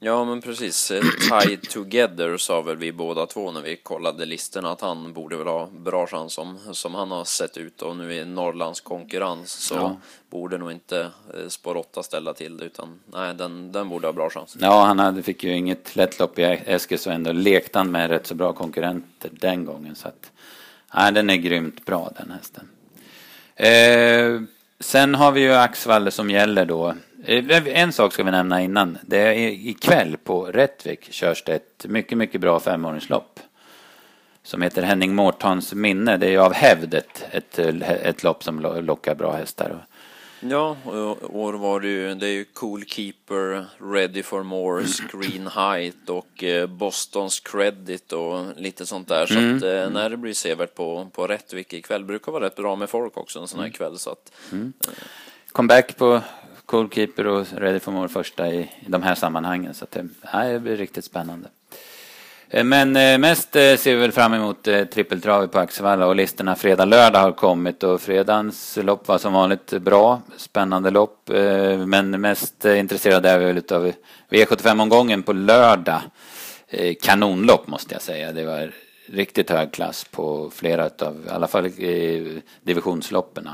Ja, 0.01 0.25
men 0.25 0.41
precis. 0.41 0.91
Eh, 0.91 1.03
Tied 1.41 1.61
Together 1.69 2.37
sa 2.37 2.61
väl 2.61 2.77
vi 2.77 2.91
båda 2.91 3.25
två 3.25 3.51
när 3.51 3.61
vi 3.61 3.75
kollade 3.75 4.25
listorna 4.25 4.71
att 4.71 4.81
han 4.81 5.13
borde 5.13 5.37
väl 5.37 5.47
ha 5.47 5.67
bra 5.71 6.07
chans 6.07 6.33
som, 6.33 6.57
som 6.71 6.95
han 6.95 7.11
har 7.11 7.25
sett 7.25 7.57
ut 7.57 7.81
och 7.81 7.95
nu 7.97 8.13
i 8.13 8.25
Norrlands 8.25 8.81
konkurrens 8.81 9.51
så 9.51 9.75
Ja. 9.75 9.97
borde 10.29 10.57
nog 10.57 10.71
inte 10.71 10.99
eh, 11.01 11.47
spår 11.47 11.77
8 11.77 12.03
ställa 12.03 12.33
till 12.33 12.57
det 12.57 12.65
utan 12.65 12.99
nej, 13.05 13.33
den, 13.35 13.71
den 13.71 13.89
borde 13.89 14.07
ha 14.07 14.13
bra 14.13 14.29
chans. 14.29 14.57
Ja, 14.59 14.83
han 14.83 14.99
hade, 14.99 15.23
fick 15.23 15.43
ju 15.43 15.51
inget 15.57 15.95
lätt 15.95 16.19
lopp 16.19 16.39
i 16.39 16.43
Eskils 16.43 17.07
och 17.07 17.13
ändå 17.13 17.31
lekte 17.31 17.77
han 17.79 17.91
med 17.91 18.09
rätt 18.09 18.27
så 18.27 18.35
bra 18.35 18.53
konkurrenter 18.53 19.29
den 19.33 19.65
gången. 19.65 19.95
Så 19.95 20.07
att, 20.07 20.31
nej, 20.95 21.11
den 21.11 21.29
är 21.29 21.35
grymt 21.35 21.85
bra 21.85 22.11
den 22.17 22.31
hästen. 22.31 22.67
Eh, 23.55 24.41
sen 24.79 25.15
har 25.15 25.31
vi 25.31 25.41
ju 25.41 25.53
Axvall 25.53 26.11
som 26.11 26.29
gäller 26.29 26.65
då. 26.65 26.95
Eh, 27.25 27.67
en 27.67 27.93
sak 27.93 28.13
ska 28.13 28.23
vi 28.23 28.31
nämna 28.31 28.61
innan. 28.61 28.97
Det 29.01 29.17
är 29.17 29.33
ikväll 29.49 30.17
på 30.23 30.45
Rättvik 30.45 31.13
körs 31.13 31.43
det 31.43 31.55
ett 31.55 31.85
mycket, 31.89 32.17
mycket 32.17 32.41
bra 32.41 32.59
femåringslopp. 32.59 33.39
Som 34.43 34.61
heter 34.61 34.81
Henning 34.81 35.15
Mårtons 35.15 35.73
minne. 35.73 36.17
Det 36.17 36.25
är 36.25 36.31
ju 36.31 36.39
av 36.39 36.53
hävd 36.53 36.93
ett, 36.93 37.25
ett, 37.31 37.59
ett 37.59 38.23
lopp 38.23 38.43
som 38.43 38.59
lockar 38.59 39.15
bra 39.15 39.31
hästar. 39.31 39.85
Ja, 40.39 40.77
och 40.83 41.39
år 41.39 41.53
var 41.53 41.79
det 41.79 41.87
ju, 41.87 42.15
det 42.15 42.27
är 42.27 42.31
ju 42.31 42.45
Cool 42.45 42.85
Keeper, 42.85 43.65
Ready 43.77 44.23
for 44.23 44.43
More, 44.43 44.85
Screen 44.85 45.47
Height 45.47 46.09
och 46.09 46.43
eh, 46.43 46.67
Bostons 46.67 47.39
Credit 47.39 48.13
och 48.13 48.45
lite 48.57 48.85
sånt 48.85 49.07
där. 49.07 49.25
Så 49.25 49.33
att 49.33 49.63
eh, 49.63 49.89
när 49.89 50.09
det 50.09 50.17
blir 50.17 50.33
severt 50.33 50.75
på, 50.75 51.09
på 51.13 51.27
Rättvik 51.27 51.73
ikväll 51.73 52.03
brukar 52.03 52.31
vara 52.31 52.45
rätt 52.45 52.55
bra 52.55 52.75
med 52.75 52.89
folk 52.89 53.17
också 53.17 53.39
en 53.39 53.47
sån 53.47 53.59
här 53.59 53.69
kväll 53.69 53.97
så 53.97 54.09
att 54.09 54.31
comeback 55.51 55.97
på 55.97 56.21
Cool 56.65 56.89
Keeper 56.89 57.27
och 57.27 57.47
Ready 57.53 57.79
for 57.79 57.91
More 57.91 58.09
första 58.09 58.53
i, 58.53 58.59
i 58.59 58.69
de 58.87 59.03
här 59.03 59.15
sammanhangen. 59.15 59.73
Så 59.73 59.83
att 59.83 59.91
det, 59.91 60.07
det 60.33 60.59
blir 60.59 60.77
riktigt 60.77 61.05
spännande. 61.05 61.47
Eh, 62.55 62.63
men 62.63 62.95
eh, 62.95 63.17
mest 63.17 63.55
eh, 63.55 63.75
ser 63.75 63.95
vi 63.95 64.01
väl 64.01 64.11
fram 64.11 64.33
emot 64.33 64.63
trippeltravet 64.93 65.51
på 65.51 65.59
Axevalla 65.59 66.07
och 66.07 66.15
listorna 66.15 66.55
fredag, 66.55 66.85
lördag 66.85 67.19
har 67.19 67.31
kommit 67.31 67.83
och 67.83 68.01
fredagens 68.01 68.77
lopp 68.81 69.07
var 69.07 69.17
som 69.17 69.33
vanligt 69.33 69.81
bra, 69.81 70.21
spännande 70.37 70.89
lopp. 70.89 71.29
Men 71.85 72.21
mest 72.21 72.65
intresserade 72.65 73.29
är 73.29 73.39
vi 73.39 73.45
väl 73.45 73.57
utav 73.57 73.91
V75-omgången 74.29 75.23
på 75.23 75.33
lördag. 75.33 76.01
Kanonlopp 77.01 77.67
måste 77.67 77.95
jag 77.95 78.01
säga. 78.01 78.31
Det 78.31 78.45
var 78.45 78.71
riktigt 79.09 79.49
hög 79.49 79.71
klass 79.71 80.03
på 80.11 80.51
flera 80.55 80.85
utav, 80.85 81.25
i 81.27 81.29
alla 81.29 81.47
fall 81.47 81.71
divisionsloppen. 82.63 83.49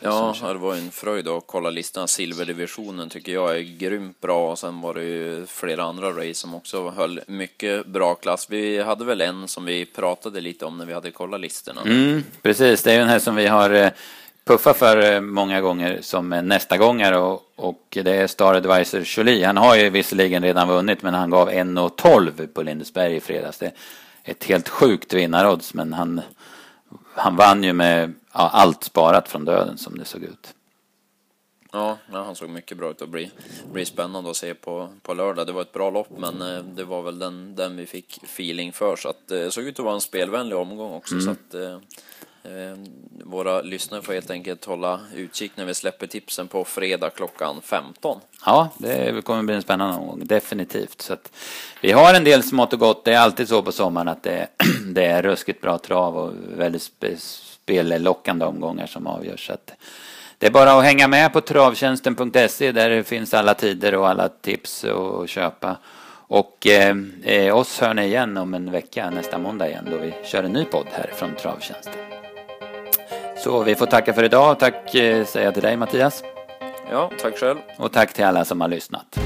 Ja, 0.00 0.34
det 0.42 0.54
var 0.54 0.74
en 0.74 0.90
fröjd 0.90 1.28
att 1.28 1.46
kolla 1.46 1.70
listan. 1.70 2.08
Silverdivisionen 2.08 3.08
tycker 3.08 3.32
jag 3.32 3.56
är 3.56 3.60
grymt 3.60 4.20
bra 4.20 4.50
och 4.50 4.58
sen 4.58 4.80
var 4.80 4.94
det 4.94 5.04
ju 5.04 5.46
flera 5.46 5.82
andra 5.82 6.10
race 6.10 6.34
som 6.34 6.54
också 6.54 6.90
höll 6.90 7.20
mycket 7.26 7.86
bra 7.86 8.14
klass. 8.14 8.46
Vi 8.50 8.82
hade 8.82 9.04
väl 9.04 9.20
en 9.20 9.48
som 9.48 9.64
vi 9.64 9.86
pratade 9.86 10.40
lite 10.40 10.64
om 10.64 10.78
när 10.78 10.86
vi 10.86 10.92
hade 10.92 11.10
kollat 11.10 11.40
listorna. 11.40 11.80
Mm, 11.82 12.24
precis, 12.42 12.82
det 12.82 12.90
är 12.90 12.94
ju 12.94 13.00
den 13.00 13.08
här 13.08 13.18
som 13.18 13.34
vi 13.34 13.46
har 13.46 13.70
eh, 13.70 13.90
puffat 14.44 14.76
för 14.76 15.12
eh, 15.12 15.20
många 15.20 15.60
gånger 15.60 15.98
som 16.02 16.32
en 16.32 16.48
nästa 16.48 16.76
gångare 16.76 17.18
och, 17.18 17.42
och 17.56 17.86
det 17.90 18.16
är 18.16 18.26
Star 18.26 18.54
Advisor 18.54 19.02
Jolie. 19.04 19.44
Han 19.44 19.56
har 19.56 19.76
ju 19.76 19.90
visserligen 19.90 20.42
redan 20.42 20.68
vunnit 20.68 21.02
men 21.02 21.14
han 21.14 21.30
gav 21.30 21.50
1,12 21.50 22.46
på 22.46 22.62
Lindesberg 22.62 23.16
i 23.16 23.20
fredags. 23.20 23.58
Det 23.58 23.66
är 23.66 23.72
ett 24.24 24.44
helt 24.44 24.68
sjukt 24.68 25.12
vinnarodds 25.12 25.74
men 25.74 25.92
han, 25.92 26.20
han 27.14 27.36
vann 27.36 27.64
ju 27.64 27.72
med 27.72 28.14
ja, 28.32 28.50
allt 28.52 28.84
sparat 28.84 29.28
från 29.28 29.44
döden 29.44 29.78
som 29.78 29.98
det 29.98 30.04
såg 30.04 30.22
ut. 30.22 30.54
Ja, 31.72 31.98
ja, 32.12 32.22
han 32.24 32.34
såg 32.34 32.50
mycket 32.50 32.78
bra 32.78 32.90
ut 32.90 33.02
och 33.02 33.08
blir, 33.08 33.30
blir 33.72 33.84
spännande 33.84 34.30
att 34.30 34.36
se 34.36 34.54
på, 34.54 34.88
på 35.02 35.14
lördag. 35.14 35.46
Det 35.46 35.52
var 35.52 35.62
ett 35.62 35.72
bra 35.72 35.90
lopp, 35.90 36.10
men 36.18 36.42
eh, 36.42 36.64
det 36.64 36.84
var 36.84 37.02
väl 37.02 37.18
den, 37.18 37.54
den 37.56 37.76
vi 37.76 37.86
fick 37.86 38.22
feeling 38.22 38.72
för. 38.72 38.96
Så 38.96 39.08
att, 39.08 39.30
eh, 39.30 39.38
det 39.38 39.50
såg 39.50 39.64
ut 39.64 39.78
att 39.78 39.84
vara 39.84 39.94
en 39.94 40.00
spelvänlig 40.00 40.58
omgång 40.58 40.92
också. 40.92 41.20
Så 41.20 41.30
att, 41.30 41.54
eh, 41.54 41.62
eh, 41.62 41.78
Ehm, 42.44 42.86
våra 43.24 43.62
lyssnare 43.62 44.02
får 44.02 44.12
helt 44.12 44.30
enkelt 44.30 44.64
hålla 44.64 45.00
utkik 45.16 45.52
när 45.54 45.64
vi 45.64 45.74
släpper 45.74 46.06
tipsen 46.06 46.48
på 46.48 46.64
fredag 46.64 47.10
klockan 47.10 47.60
15. 47.62 48.20
Ja, 48.46 48.68
det 48.78 49.24
kommer 49.24 49.42
bli 49.42 49.54
en 49.54 49.62
spännande 49.62 49.96
omgång, 49.96 50.26
definitivt. 50.26 51.00
Så 51.00 51.12
att 51.12 51.32
vi 51.80 51.92
har 51.92 52.14
en 52.14 52.24
del 52.24 52.42
smått 52.42 52.72
och 52.72 52.78
gott. 52.78 53.04
Det 53.04 53.12
är 53.12 53.18
alltid 53.18 53.48
så 53.48 53.62
på 53.62 53.72
sommaren 53.72 54.08
att 54.08 54.22
det, 54.22 54.48
det 54.94 55.04
är 55.04 55.22
ruskigt 55.22 55.60
bra 55.60 55.78
trav 55.78 56.16
och 56.16 56.32
väldigt 56.56 56.82
spe, 56.82 57.16
spellockande 57.16 58.44
omgångar 58.44 58.86
som 58.86 59.06
avgörs. 59.06 59.46
Så 59.46 59.52
att 59.52 59.72
det 60.38 60.46
är 60.46 60.50
bara 60.50 60.72
att 60.72 60.84
hänga 60.84 61.08
med 61.08 61.32
på 61.32 61.40
travtjänsten.se 61.40 62.72
där 62.72 62.90
det 62.90 63.04
finns 63.04 63.34
alla 63.34 63.54
tider 63.54 63.94
och 63.94 64.08
alla 64.08 64.28
tips 64.28 64.84
att 64.84 65.28
köpa. 65.30 65.76
Och 66.30 66.66
eh, 66.66 66.96
eh, 67.22 67.56
oss 67.56 67.80
hör 67.80 67.94
ni 67.94 68.04
igen 68.04 68.36
om 68.36 68.54
en 68.54 68.70
vecka, 68.70 69.10
nästa 69.10 69.38
måndag 69.38 69.68
igen, 69.68 69.88
då 69.90 69.98
vi 69.98 70.14
kör 70.24 70.42
en 70.42 70.52
ny 70.52 70.64
podd 70.64 70.86
här 70.92 71.10
från 71.14 71.34
Travtjänsten. 71.36 72.19
Så 73.44 73.62
vi 73.62 73.74
får 73.74 73.86
tacka 73.86 74.12
för 74.12 74.24
idag. 74.24 74.58
Tack 74.58 74.94
eh, 74.94 75.24
säger 75.24 75.46
jag 75.46 75.54
till 75.54 75.62
dig 75.62 75.76
Mattias. 75.76 76.22
Ja, 76.90 77.10
tack 77.22 77.38
själv. 77.38 77.58
Och 77.78 77.92
tack 77.92 78.12
till 78.12 78.24
alla 78.24 78.44
som 78.44 78.60
har 78.60 78.68
lyssnat. 78.68 79.18